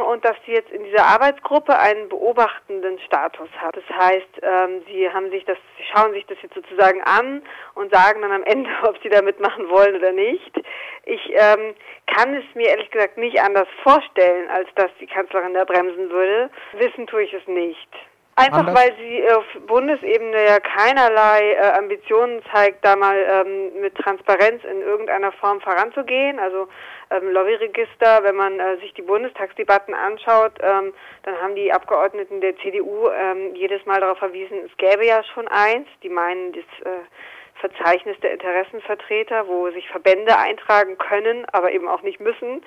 Und 0.03 0.25
dass 0.25 0.37
sie 0.45 0.53
jetzt 0.53 0.71
in 0.73 0.83
dieser 0.85 1.07
Arbeitsgruppe 1.07 1.79
einen 1.79 2.09
beobachtenden 2.09 2.99
Status 3.01 3.49
hat. 3.57 3.77
Das 3.77 3.97
heißt, 3.97 4.41
ähm, 4.43 4.83
sie 4.87 5.09
haben 5.09 5.31
sich 5.31 5.45
das, 5.45 5.57
sie 5.79 5.85
schauen 5.93 6.13
sich 6.13 6.27
das 6.27 6.39
jetzt 6.43 6.55
sozusagen 6.55 7.01
an 7.03 7.43
und 7.75 7.95
sagen 7.95 8.23
dann 8.23 8.33
am 8.33 8.43
Ende, 8.43 8.71
ob 8.83 9.01
sie 9.03 9.09
da 9.09 9.23
mitmachen 9.23 9.69
wollen 9.69 9.95
oder 9.95 10.13
nicht. 10.13 10.61
Ich 11.05 11.31
ähm, 11.31 11.75
kann 12.07 12.35
es 12.35 12.45
mir 12.55 12.69
ehrlich 12.69 12.91
gesagt 12.91 13.19
nicht 13.19 13.41
anders 13.41 13.69
vorstellen, 13.83 14.49
als 14.51 14.69
dass 14.75 14.91
die 15.01 15.07
Kanzlerin 15.07 15.55
da 15.55 15.65
bremsen 15.65 16.11
würde. 16.11 16.51
Wissen 16.73 17.07
tue 17.07 17.23
ich 17.23 17.33
es 17.33 17.47
nicht. 17.47 17.89
Einfach 18.37 18.67
Anders? 18.67 18.75
weil 18.75 18.95
sie 18.97 19.31
auf 19.31 19.45
Bundesebene 19.67 20.45
ja 20.45 20.59
keinerlei 20.59 21.53
äh, 21.53 21.79
Ambitionen 21.79 22.43
zeigt, 22.53 22.85
da 22.85 22.97
mal 22.97 23.17
ähm, 23.17 23.81
mit 23.81 23.95
Transparenz 23.95 24.65
in 24.65 24.83
irgendeiner 24.83 25.31
Form 25.33 25.61
voranzugehen. 25.61 26.41
Also 26.41 26.67
ähm, 27.11 27.31
Lobbyregister, 27.31 28.25
wenn 28.25 28.35
man 28.35 28.59
äh, 28.59 28.77
sich 28.79 28.93
die 28.95 29.03
Bundestagsdebatten 29.03 29.95
anschaut, 29.95 30.53
ähm, 30.61 30.93
dann 31.23 31.41
haben 31.41 31.55
die 31.55 31.73
Abgeordneten 31.73 32.41
der 32.41 32.57
CDU 32.57 33.09
ähm, 33.09 33.55
jedes 33.55 33.87
Mal 33.87 34.01
darauf 34.01 34.19
verwiesen, 34.19 34.59
es 34.67 34.77
gäbe 34.79 35.07
ja 35.07 35.23
schon 35.23 35.47
eins. 35.47 35.87
Die 36.03 36.09
meinen 36.09 36.53
das 36.53 36.87
äh, 36.87 37.05
Verzeichnis 37.61 38.19
der 38.21 38.33
Interessenvertreter, 38.33 39.47
wo 39.47 39.71
sich 39.71 39.89
Verbände 39.89 40.37
eintragen 40.37 40.99
können, 40.99 41.47
aber 41.53 41.71
eben 41.71 41.87
auch 41.87 42.03
nicht 42.03 42.19
müssen. 42.19 42.63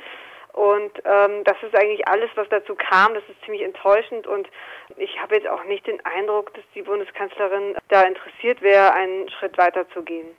Und 0.57 0.91
ähm, 1.05 1.43
das 1.43 1.55
ist 1.61 1.75
eigentlich 1.75 2.07
alles, 2.07 2.31
was 2.33 2.49
dazu 2.49 2.73
kam. 2.73 3.13
Das 3.13 3.21
ist 3.29 3.39
ziemlich 3.45 3.61
enttäuschend 3.61 4.25
und 4.25 4.49
ich 4.95 5.21
habe 5.21 5.35
jetzt 5.35 5.47
auch 5.47 5.63
nicht 5.65 5.85
den 5.85 6.03
Eindruck, 6.03 6.51
dass 6.55 6.63
die 6.73 6.81
Bundeskanzlerin 6.81 7.75
da 7.89 8.01
interessiert 8.01 8.63
wäre, 8.63 8.91
einen 8.91 9.29
Schritt 9.29 9.55
weiter 9.59 9.87
zu 9.91 10.01
gehen. 10.01 10.35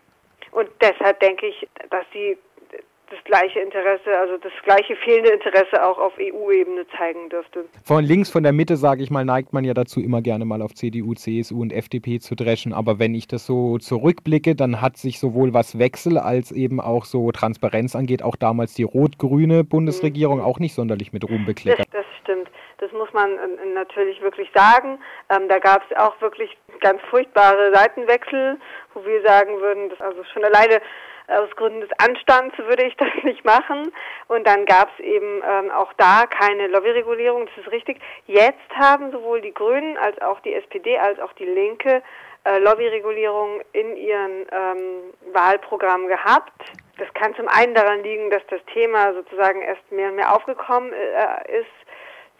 Und 0.50 0.68
deshalb 0.80 1.20
denke 1.20 1.46
ich, 1.46 1.68
dass 1.90 2.04
sie 2.12 2.36
das 3.10 3.22
gleiche 3.24 3.60
Interesse, 3.60 4.16
also 4.18 4.36
das 4.36 4.52
gleiche 4.64 4.96
fehlende 4.96 5.30
Interesse 5.30 5.84
auch 5.84 5.98
auf 5.98 6.12
EU-Ebene 6.18 6.86
zeigen 6.96 7.28
dürfte. 7.28 7.64
Von 7.84 8.04
links, 8.04 8.30
von 8.30 8.42
der 8.42 8.52
Mitte, 8.52 8.76
sage 8.76 9.02
ich 9.02 9.10
mal, 9.10 9.24
neigt 9.24 9.52
man 9.52 9.64
ja 9.64 9.74
dazu, 9.74 10.00
immer 10.00 10.20
gerne 10.20 10.44
mal 10.44 10.62
auf 10.62 10.74
CDU, 10.74 11.14
CSU 11.14 11.60
und 11.60 11.72
FDP 11.72 12.18
zu 12.18 12.34
dreschen. 12.34 12.72
Aber 12.72 12.98
wenn 12.98 13.14
ich 13.14 13.26
das 13.26 13.46
so 13.46 13.78
zurückblicke, 13.78 14.54
dann 14.54 14.80
hat 14.80 14.96
sich 14.96 15.18
sowohl 15.18 15.54
was 15.54 15.78
Wechsel 15.78 16.18
als 16.18 16.52
eben 16.52 16.80
auch 16.80 17.04
so 17.04 17.32
Transparenz 17.32 17.96
angeht, 17.96 18.22
auch 18.22 18.36
damals 18.36 18.74
die 18.74 18.84
rot-grüne 18.84 19.64
Bundesregierung 19.64 20.40
auch 20.40 20.58
nicht 20.58 20.74
sonderlich 20.74 21.12
mit 21.12 21.28
Ruhm 21.28 21.46
bekleckert. 21.46 21.86
Das, 21.92 22.04
das 22.04 22.06
stimmt. 22.22 22.50
Das 22.78 22.92
muss 22.92 23.12
man 23.12 23.30
äh, 23.32 23.74
natürlich 23.74 24.20
wirklich 24.20 24.48
sagen. 24.54 24.98
Ähm, 25.30 25.48
da 25.48 25.58
gab 25.58 25.82
es 25.90 25.96
auch 25.96 26.20
wirklich 26.20 26.56
ganz 26.80 27.00
furchtbare 27.10 27.72
Seitenwechsel, 27.74 28.58
wo 28.94 29.04
wir 29.04 29.22
sagen 29.22 29.60
würden, 29.60 29.88
dass 29.90 30.00
also 30.00 30.22
schon 30.32 30.44
alleine 30.44 30.80
aus 31.28 31.50
Gründen 31.56 31.80
des 31.80 31.90
Anstands 31.98 32.56
würde 32.58 32.84
ich 32.84 32.96
das 32.96 33.08
nicht 33.22 33.44
machen. 33.44 33.92
Und 34.28 34.46
dann 34.46 34.64
gab 34.64 34.90
es 34.94 35.04
eben 35.04 35.42
ähm, 35.46 35.70
auch 35.70 35.92
da 35.94 36.26
keine 36.26 36.68
Lobbyregulierung, 36.68 37.46
das 37.46 37.64
ist 37.64 37.72
richtig. 37.72 38.00
Jetzt 38.26 38.70
haben 38.74 39.10
sowohl 39.12 39.40
die 39.40 39.54
Grünen 39.54 39.96
als 39.98 40.20
auch 40.22 40.40
die 40.40 40.54
SPD 40.54 40.98
als 40.98 41.18
auch 41.20 41.32
die 41.34 41.46
Linke 41.46 42.02
äh, 42.44 42.58
Lobbyregulierung 42.58 43.60
in 43.72 43.96
ihren 43.96 44.46
ähm, 44.50 45.32
Wahlprogrammen 45.32 46.08
gehabt. 46.08 46.52
Das 46.96 47.12
kann 47.14 47.34
zum 47.34 47.48
einen 47.48 47.74
daran 47.74 48.02
liegen, 48.02 48.30
dass 48.30 48.42
das 48.48 48.60
Thema 48.72 49.12
sozusagen 49.12 49.62
erst 49.62 49.90
mehr 49.90 50.08
und 50.08 50.16
mehr 50.16 50.34
aufgekommen 50.34 50.92
äh, 50.92 51.60
ist. 51.60 51.66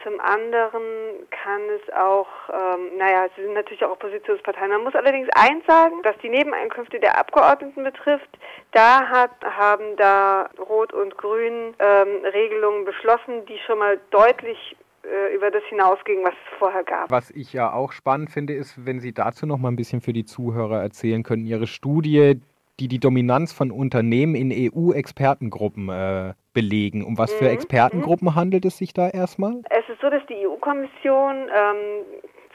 Zum 0.02 0.20
anderen 0.20 1.26
kann 1.30 1.62
es 1.74 1.92
auch, 1.92 2.28
ähm, 2.52 2.96
naja, 2.98 3.26
sie 3.34 3.42
sind 3.42 3.54
natürlich 3.54 3.84
auch 3.84 3.92
Oppositionsparteien. 3.92 4.70
Man 4.70 4.84
muss 4.84 4.94
allerdings 4.94 5.28
eins 5.34 5.66
sagen, 5.66 6.02
dass 6.02 6.16
die 6.22 6.28
Nebeneinkünfte 6.28 7.00
der 7.00 7.18
Abgeordneten 7.18 7.82
betrifft. 7.82 8.28
Da 8.72 9.08
hat, 9.08 9.32
haben 9.42 9.96
da 9.96 10.50
Rot 10.58 10.92
und 10.92 11.16
Grün 11.18 11.74
ähm, 11.80 12.24
Regelungen 12.32 12.84
beschlossen, 12.84 13.44
die 13.46 13.58
schon 13.66 13.80
mal 13.80 13.98
deutlich 14.10 14.76
äh, 15.02 15.34
über 15.34 15.50
das 15.50 15.62
hinausgingen, 15.68 16.24
was 16.24 16.34
es 16.34 16.58
vorher 16.58 16.84
gab. 16.84 17.10
Was 17.10 17.30
ich 17.30 17.52
ja 17.52 17.72
auch 17.72 17.92
spannend 17.92 18.30
finde, 18.30 18.54
ist, 18.54 18.84
wenn 18.84 19.00
Sie 19.00 19.12
dazu 19.12 19.46
noch 19.46 19.58
mal 19.58 19.68
ein 19.68 19.76
bisschen 19.76 20.00
für 20.00 20.12
die 20.12 20.24
Zuhörer 20.24 20.80
erzählen 20.80 21.22
können, 21.22 21.44
Ihre 21.44 21.66
Studie, 21.66 22.40
die 22.78 22.88
die 22.88 23.00
Dominanz 23.00 23.52
von 23.52 23.72
Unternehmen 23.72 24.34
in 24.34 24.52
EU-Expertengruppen 24.52 25.88
äh, 25.88 26.34
belegen. 26.58 27.04
Um 27.04 27.16
was 27.16 27.32
für 27.32 27.44
Mhm, 27.44 27.52
Expertengruppen 27.52 28.34
handelt 28.34 28.64
es 28.64 28.78
sich 28.78 28.92
da 28.92 29.08
erstmal? 29.08 29.62
Es 29.70 29.88
ist 29.88 30.00
so, 30.00 30.10
dass 30.10 30.24
die 30.26 30.46
EU-Kommission 30.46 31.48
ähm, 31.54 32.04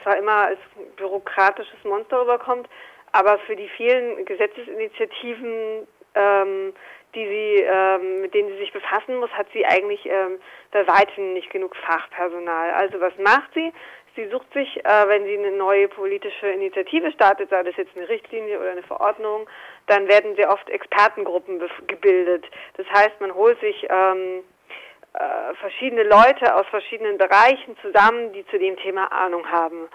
zwar 0.02 0.18
immer 0.18 0.48
als 0.48 0.58
bürokratisches 0.96 1.82
Monster 1.84 2.20
rüberkommt, 2.20 2.68
aber 3.12 3.38
für 3.46 3.56
die 3.56 3.68
vielen 3.68 4.24
Gesetzesinitiativen, 4.26 5.86
ähm, 6.14 6.74
die 7.14 7.26
sie, 7.26 7.62
ähm, 7.62 8.20
mit 8.20 8.34
denen 8.34 8.50
sie 8.50 8.58
sich 8.58 8.72
befassen 8.72 9.16
muss, 9.16 9.30
hat 9.30 9.46
sie 9.54 9.64
eigentlich 9.64 10.04
ähm, 10.04 10.38
bei 10.70 10.86
weitem 10.86 11.32
nicht 11.32 11.48
genug 11.48 11.74
Fachpersonal. 11.76 12.72
Also 12.72 13.00
was 13.00 13.16
macht 13.18 13.54
sie? 13.54 13.72
Sie 14.16 14.28
sucht 14.28 14.52
sich, 14.52 14.84
äh, 14.84 15.08
wenn 15.08 15.24
sie 15.24 15.38
eine 15.38 15.56
neue 15.56 15.88
politische 15.88 16.48
Initiative 16.48 17.10
startet, 17.10 17.50
sei 17.50 17.62
das 17.62 17.76
jetzt 17.76 17.96
eine 17.96 18.08
Richtlinie 18.08 18.60
oder 18.60 18.70
eine 18.70 18.82
Verordnung, 18.82 19.48
dann 19.86 20.08
werden 20.08 20.34
sehr 20.36 20.50
oft 20.50 20.68
Expertengruppen 20.70 21.62
gebildet. 21.86 22.46
Das 22.76 22.86
heißt, 22.90 23.20
man 23.20 23.34
holt 23.34 23.58
sich 23.60 23.86
ähm, 23.90 24.42
äh, 25.14 25.54
verschiedene 25.60 26.04
Leute 26.04 26.54
aus 26.54 26.66
verschiedenen 26.68 27.18
Bereichen 27.18 27.76
zusammen, 27.82 28.32
die 28.32 28.46
zu 28.46 28.58
dem 28.58 28.76
Thema 28.78 29.12
Ahnung 29.12 29.48
haben. 29.50 29.88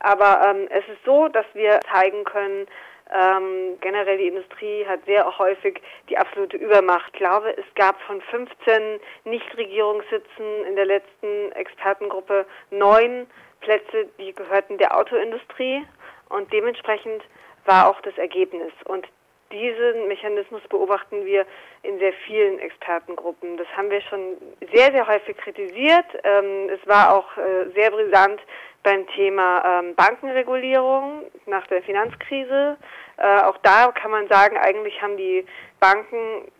Aber 0.00 0.40
ähm, 0.46 0.68
es 0.70 0.86
ist 0.88 1.04
so, 1.04 1.28
dass 1.28 1.46
wir 1.54 1.80
zeigen 1.92 2.24
können, 2.24 2.66
ähm, 3.12 3.78
generell 3.80 4.16
die 4.16 4.28
Industrie 4.28 4.86
hat 4.86 5.04
sehr 5.04 5.38
häufig 5.38 5.80
die 6.08 6.16
absolute 6.16 6.56
Übermacht. 6.56 7.10
Ich 7.12 7.18
glaube, 7.18 7.56
es 7.56 7.74
gab 7.74 8.00
von 8.02 8.22
15 8.22 9.00
Nichtregierungssitzen 9.24 10.64
in 10.66 10.76
der 10.76 10.86
letzten 10.86 11.52
Expertengruppe 11.52 12.46
neun 12.70 13.26
Plätze, 13.60 14.08
die 14.18 14.34
gehörten 14.34 14.78
der 14.78 14.96
Autoindustrie 14.96 15.86
und 16.30 16.52
dementsprechend 16.52 17.22
war 17.64 17.88
auch 17.88 18.00
das 18.02 18.16
Ergebnis. 18.18 18.72
Und 18.84 19.06
diesen 19.52 20.08
Mechanismus 20.08 20.62
beobachten 20.68 21.24
wir 21.24 21.46
in 21.82 21.98
sehr 21.98 22.12
vielen 22.26 22.58
Expertengruppen. 22.58 23.56
Das 23.56 23.66
haben 23.76 23.90
wir 23.90 24.00
schon 24.00 24.36
sehr, 24.72 24.90
sehr 24.92 25.06
häufig 25.06 25.36
kritisiert. 25.36 26.06
Ähm, 26.24 26.70
es 26.70 26.86
war 26.88 27.14
auch 27.14 27.36
äh, 27.36 27.70
sehr 27.74 27.90
brisant 27.90 28.40
beim 28.82 29.06
Thema 29.08 29.80
ähm, 29.80 29.94
Bankenregulierung 29.94 31.24
nach 31.46 31.66
der 31.68 31.82
Finanzkrise. 31.82 32.76
Äh, 33.18 33.42
auch 33.42 33.58
da 33.58 33.92
kann 33.92 34.10
man 34.10 34.26
sagen, 34.28 34.56
eigentlich 34.56 35.00
haben 35.00 35.16
die 35.16 35.44
Banken, 35.78 36.50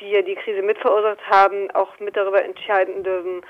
die 0.00 0.10
ja 0.10 0.22
die 0.22 0.36
Krise 0.36 0.62
mitverursacht 0.62 1.20
haben, 1.28 1.70
auch 1.72 1.98
mit 1.98 2.16
darüber 2.16 2.44
entscheiden 2.44 3.02
dürfen, 3.02 3.42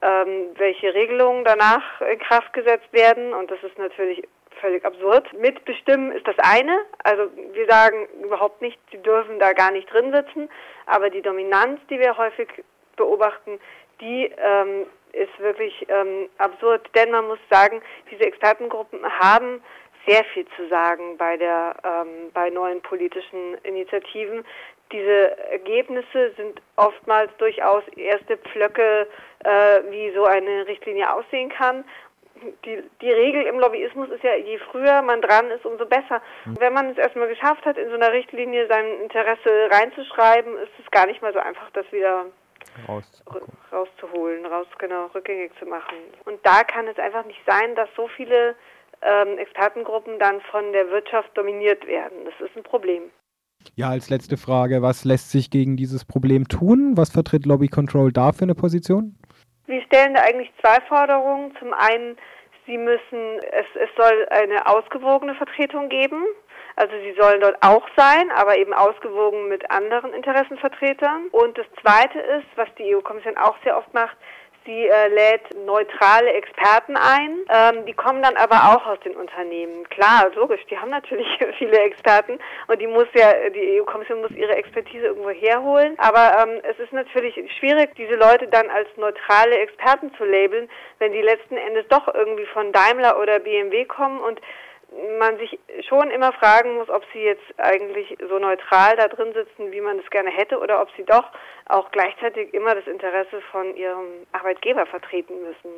ähm, 0.00 0.46
welche 0.56 0.94
Regelungen 0.94 1.44
danach 1.44 2.00
in 2.00 2.18
Kraft 2.18 2.52
gesetzt 2.52 2.92
werden. 2.92 3.34
Und 3.34 3.50
das 3.50 3.62
ist 3.62 3.78
natürlich 3.78 4.26
völlig 4.60 4.84
absurd. 4.84 5.32
Mitbestimmen 5.34 6.12
ist 6.12 6.26
das 6.26 6.36
eine. 6.38 6.78
Also 7.04 7.30
wir 7.52 7.66
sagen 7.66 8.06
überhaupt 8.22 8.60
nicht, 8.62 8.78
sie 8.90 8.98
dürfen 8.98 9.38
da 9.38 9.52
gar 9.52 9.70
nicht 9.70 9.92
drin 9.92 10.12
sitzen. 10.12 10.48
Aber 10.86 11.10
die 11.10 11.22
Dominanz, 11.22 11.80
die 11.90 11.98
wir 11.98 12.16
häufig 12.16 12.48
beobachten, 12.96 13.60
die 14.00 14.32
ähm, 14.36 14.86
ist 15.12 15.38
wirklich 15.38 15.86
ähm, 15.88 16.28
absurd. 16.38 16.88
Denn 16.94 17.10
man 17.10 17.26
muss 17.26 17.38
sagen, 17.50 17.82
diese 18.10 18.24
Expertengruppen 18.24 19.00
haben 19.18 19.62
sehr 20.06 20.24
viel 20.32 20.46
zu 20.56 20.68
sagen 20.68 21.16
bei 21.18 21.36
der 21.36 21.76
ähm, 21.84 22.30
bei 22.32 22.50
neuen 22.50 22.80
politischen 22.82 23.54
Initiativen. 23.62 24.44
Diese 24.90 25.36
Ergebnisse 25.50 26.32
sind 26.36 26.62
oftmals 26.76 27.30
durchaus 27.36 27.86
erste 27.88 28.38
Pflöcke, 28.38 29.06
äh, 29.44 29.80
wie 29.90 30.10
so 30.14 30.24
eine 30.24 30.66
Richtlinie 30.66 31.12
aussehen 31.12 31.50
kann. 31.50 31.84
Die, 32.64 32.82
die 33.00 33.10
Regel 33.10 33.42
im 33.44 33.58
Lobbyismus 33.58 34.10
ist 34.10 34.22
ja, 34.22 34.34
je 34.36 34.58
früher 34.70 35.02
man 35.02 35.20
dran 35.20 35.50
ist, 35.50 35.64
umso 35.64 35.86
besser. 35.86 36.22
Wenn 36.58 36.72
man 36.72 36.90
es 36.90 36.98
erstmal 36.98 37.28
geschafft 37.28 37.64
hat, 37.64 37.76
in 37.78 37.88
so 37.88 37.94
einer 37.94 38.12
Richtlinie 38.12 38.66
sein 38.68 39.00
Interesse 39.02 39.68
reinzuschreiben, 39.70 40.56
ist 40.58 40.72
es 40.82 40.90
gar 40.90 41.06
nicht 41.06 41.22
mal 41.22 41.32
so 41.32 41.38
einfach, 41.38 41.70
das 41.72 41.90
wieder 41.92 42.26
Raus. 42.86 43.24
rauszuholen, 43.72 44.46
raus 44.46 44.66
genau 44.78 45.06
rückgängig 45.14 45.52
zu 45.58 45.66
machen. 45.66 45.96
Und 46.24 46.38
da 46.44 46.64
kann 46.64 46.86
es 46.86 46.98
einfach 46.98 47.24
nicht 47.26 47.40
sein, 47.46 47.74
dass 47.74 47.88
so 47.96 48.08
viele 48.08 48.54
ähm, 49.02 49.38
Expertengruppen 49.38 50.18
dann 50.18 50.40
von 50.50 50.72
der 50.72 50.90
Wirtschaft 50.90 51.36
dominiert 51.36 51.86
werden. 51.86 52.24
Das 52.24 52.48
ist 52.48 52.56
ein 52.56 52.62
Problem. 52.62 53.10
Ja, 53.74 53.90
als 53.90 54.10
letzte 54.10 54.36
Frage, 54.36 54.82
was 54.82 55.04
lässt 55.04 55.30
sich 55.30 55.50
gegen 55.50 55.76
dieses 55.76 56.04
Problem 56.04 56.48
tun? 56.48 56.96
Was 56.96 57.10
vertritt 57.10 57.46
Lobby 57.46 57.68
Control 57.68 58.12
da 58.12 58.32
für 58.32 58.44
eine 58.44 58.54
Position? 58.54 59.16
Wir 59.68 59.82
stellen 59.82 60.14
da 60.14 60.22
eigentlich 60.22 60.50
zwei 60.62 60.80
Forderungen. 60.88 61.54
Zum 61.58 61.74
einen, 61.74 62.16
sie 62.66 62.78
müssen, 62.78 63.38
es, 63.52 63.66
es 63.74 63.90
soll 63.96 64.26
eine 64.30 64.66
ausgewogene 64.66 65.34
Vertretung 65.34 65.90
geben. 65.90 66.24
Also 66.76 66.94
sie 67.02 67.14
sollen 67.20 67.42
dort 67.42 67.62
auch 67.62 67.86
sein, 67.94 68.30
aber 68.30 68.56
eben 68.56 68.72
ausgewogen 68.72 69.48
mit 69.48 69.70
anderen 69.70 70.14
Interessenvertretern. 70.14 71.26
Und 71.32 71.58
das 71.58 71.66
Zweite 71.82 72.18
ist, 72.18 72.46
was 72.56 72.68
die 72.78 72.94
EU-Kommission 72.94 73.36
auch 73.36 73.56
sehr 73.62 73.76
oft 73.76 73.92
macht, 73.92 74.16
die 74.68 74.86
äh, 74.86 75.08
lädt 75.08 75.56
neutrale 75.64 76.30
Experten 76.34 76.94
ein. 76.96 77.38
Ähm, 77.48 77.86
die 77.86 77.94
kommen 77.94 78.22
dann 78.22 78.36
aber 78.36 78.76
auch 78.76 78.86
aus 78.86 79.00
den 79.00 79.16
Unternehmen. 79.16 79.88
Klar, 79.88 80.30
logisch, 80.34 80.60
die 80.70 80.78
haben 80.78 80.90
natürlich 80.90 81.26
viele 81.58 81.78
Experten 81.80 82.38
und 82.68 82.80
die 82.80 82.86
muss 82.86 83.06
ja, 83.14 83.32
die 83.48 83.80
EU-Kommission 83.80 84.20
muss 84.20 84.30
ihre 84.32 84.54
Expertise 84.54 85.06
irgendwo 85.06 85.30
herholen. 85.30 85.94
Aber 85.98 86.36
ähm, 86.42 86.60
es 86.62 86.78
ist 86.78 86.92
natürlich 86.92 87.34
schwierig, 87.58 87.94
diese 87.96 88.14
Leute 88.14 88.46
dann 88.46 88.68
als 88.68 88.88
neutrale 88.96 89.58
Experten 89.58 90.12
zu 90.16 90.24
labeln, 90.24 90.68
wenn 90.98 91.12
die 91.12 91.22
letzten 91.22 91.56
Endes 91.56 91.86
doch 91.88 92.06
irgendwie 92.14 92.46
von 92.46 92.70
Daimler 92.72 93.18
oder 93.18 93.38
BMW 93.38 93.86
kommen 93.86 94.20
und 94.20 94.38
man 95.18 95.36
sich 95.38 95.58
schon 95.88 96.10
immer 96.10 96.32
fragen 96.32 96.76
muss, 96.76 96.88
ob 96.88 97.02
sie 97.12 97.20
jetzt 97.20 97.44
eigentlich 97.58 98.16
so 98.28 98.38
neutral 98.38 98.96
da 98.96 99.08
drin 99.08 99.32
sitzen, 99.34 99.72
wie 99.72 99.80
man 99.80 99.98
es 99.98 100.10
gerne 100.10 100.30
hätte, 100.30 100.58
oder 100.58 100.80
ob 100.80 100.88
sie 100.96 101.04
doch 101.04 101.24
auch 101.66 101.90
gleichzeitig 101.90 102.54
immer 102.54 102.74
das 102.74 102.86
Interesse 102.86 103.40
von 103.52 103.76
ihrem 103.76 104.26
Arbeitgeber 104.32 104.86
vertreten 104.86 105.34
müssen. 105.42 105.70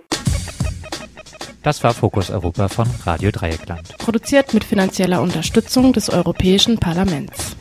Das 1.62 1.84
war 1.84 1.92
Fokus 1.92 2.30
Europa 2.30 2.68
von 2.68 2.86
Radio 3.04 3.30
Dreieckland. 3.30 3.98
Produziert 3.98 4.54
mit 4.54 4.64
finanzieller 4.64 5.20
Unterstützung 5.20 5.92
des 5.92 6.08
Europäischen 6.08 6.80
Parlaments. 6.80 7.56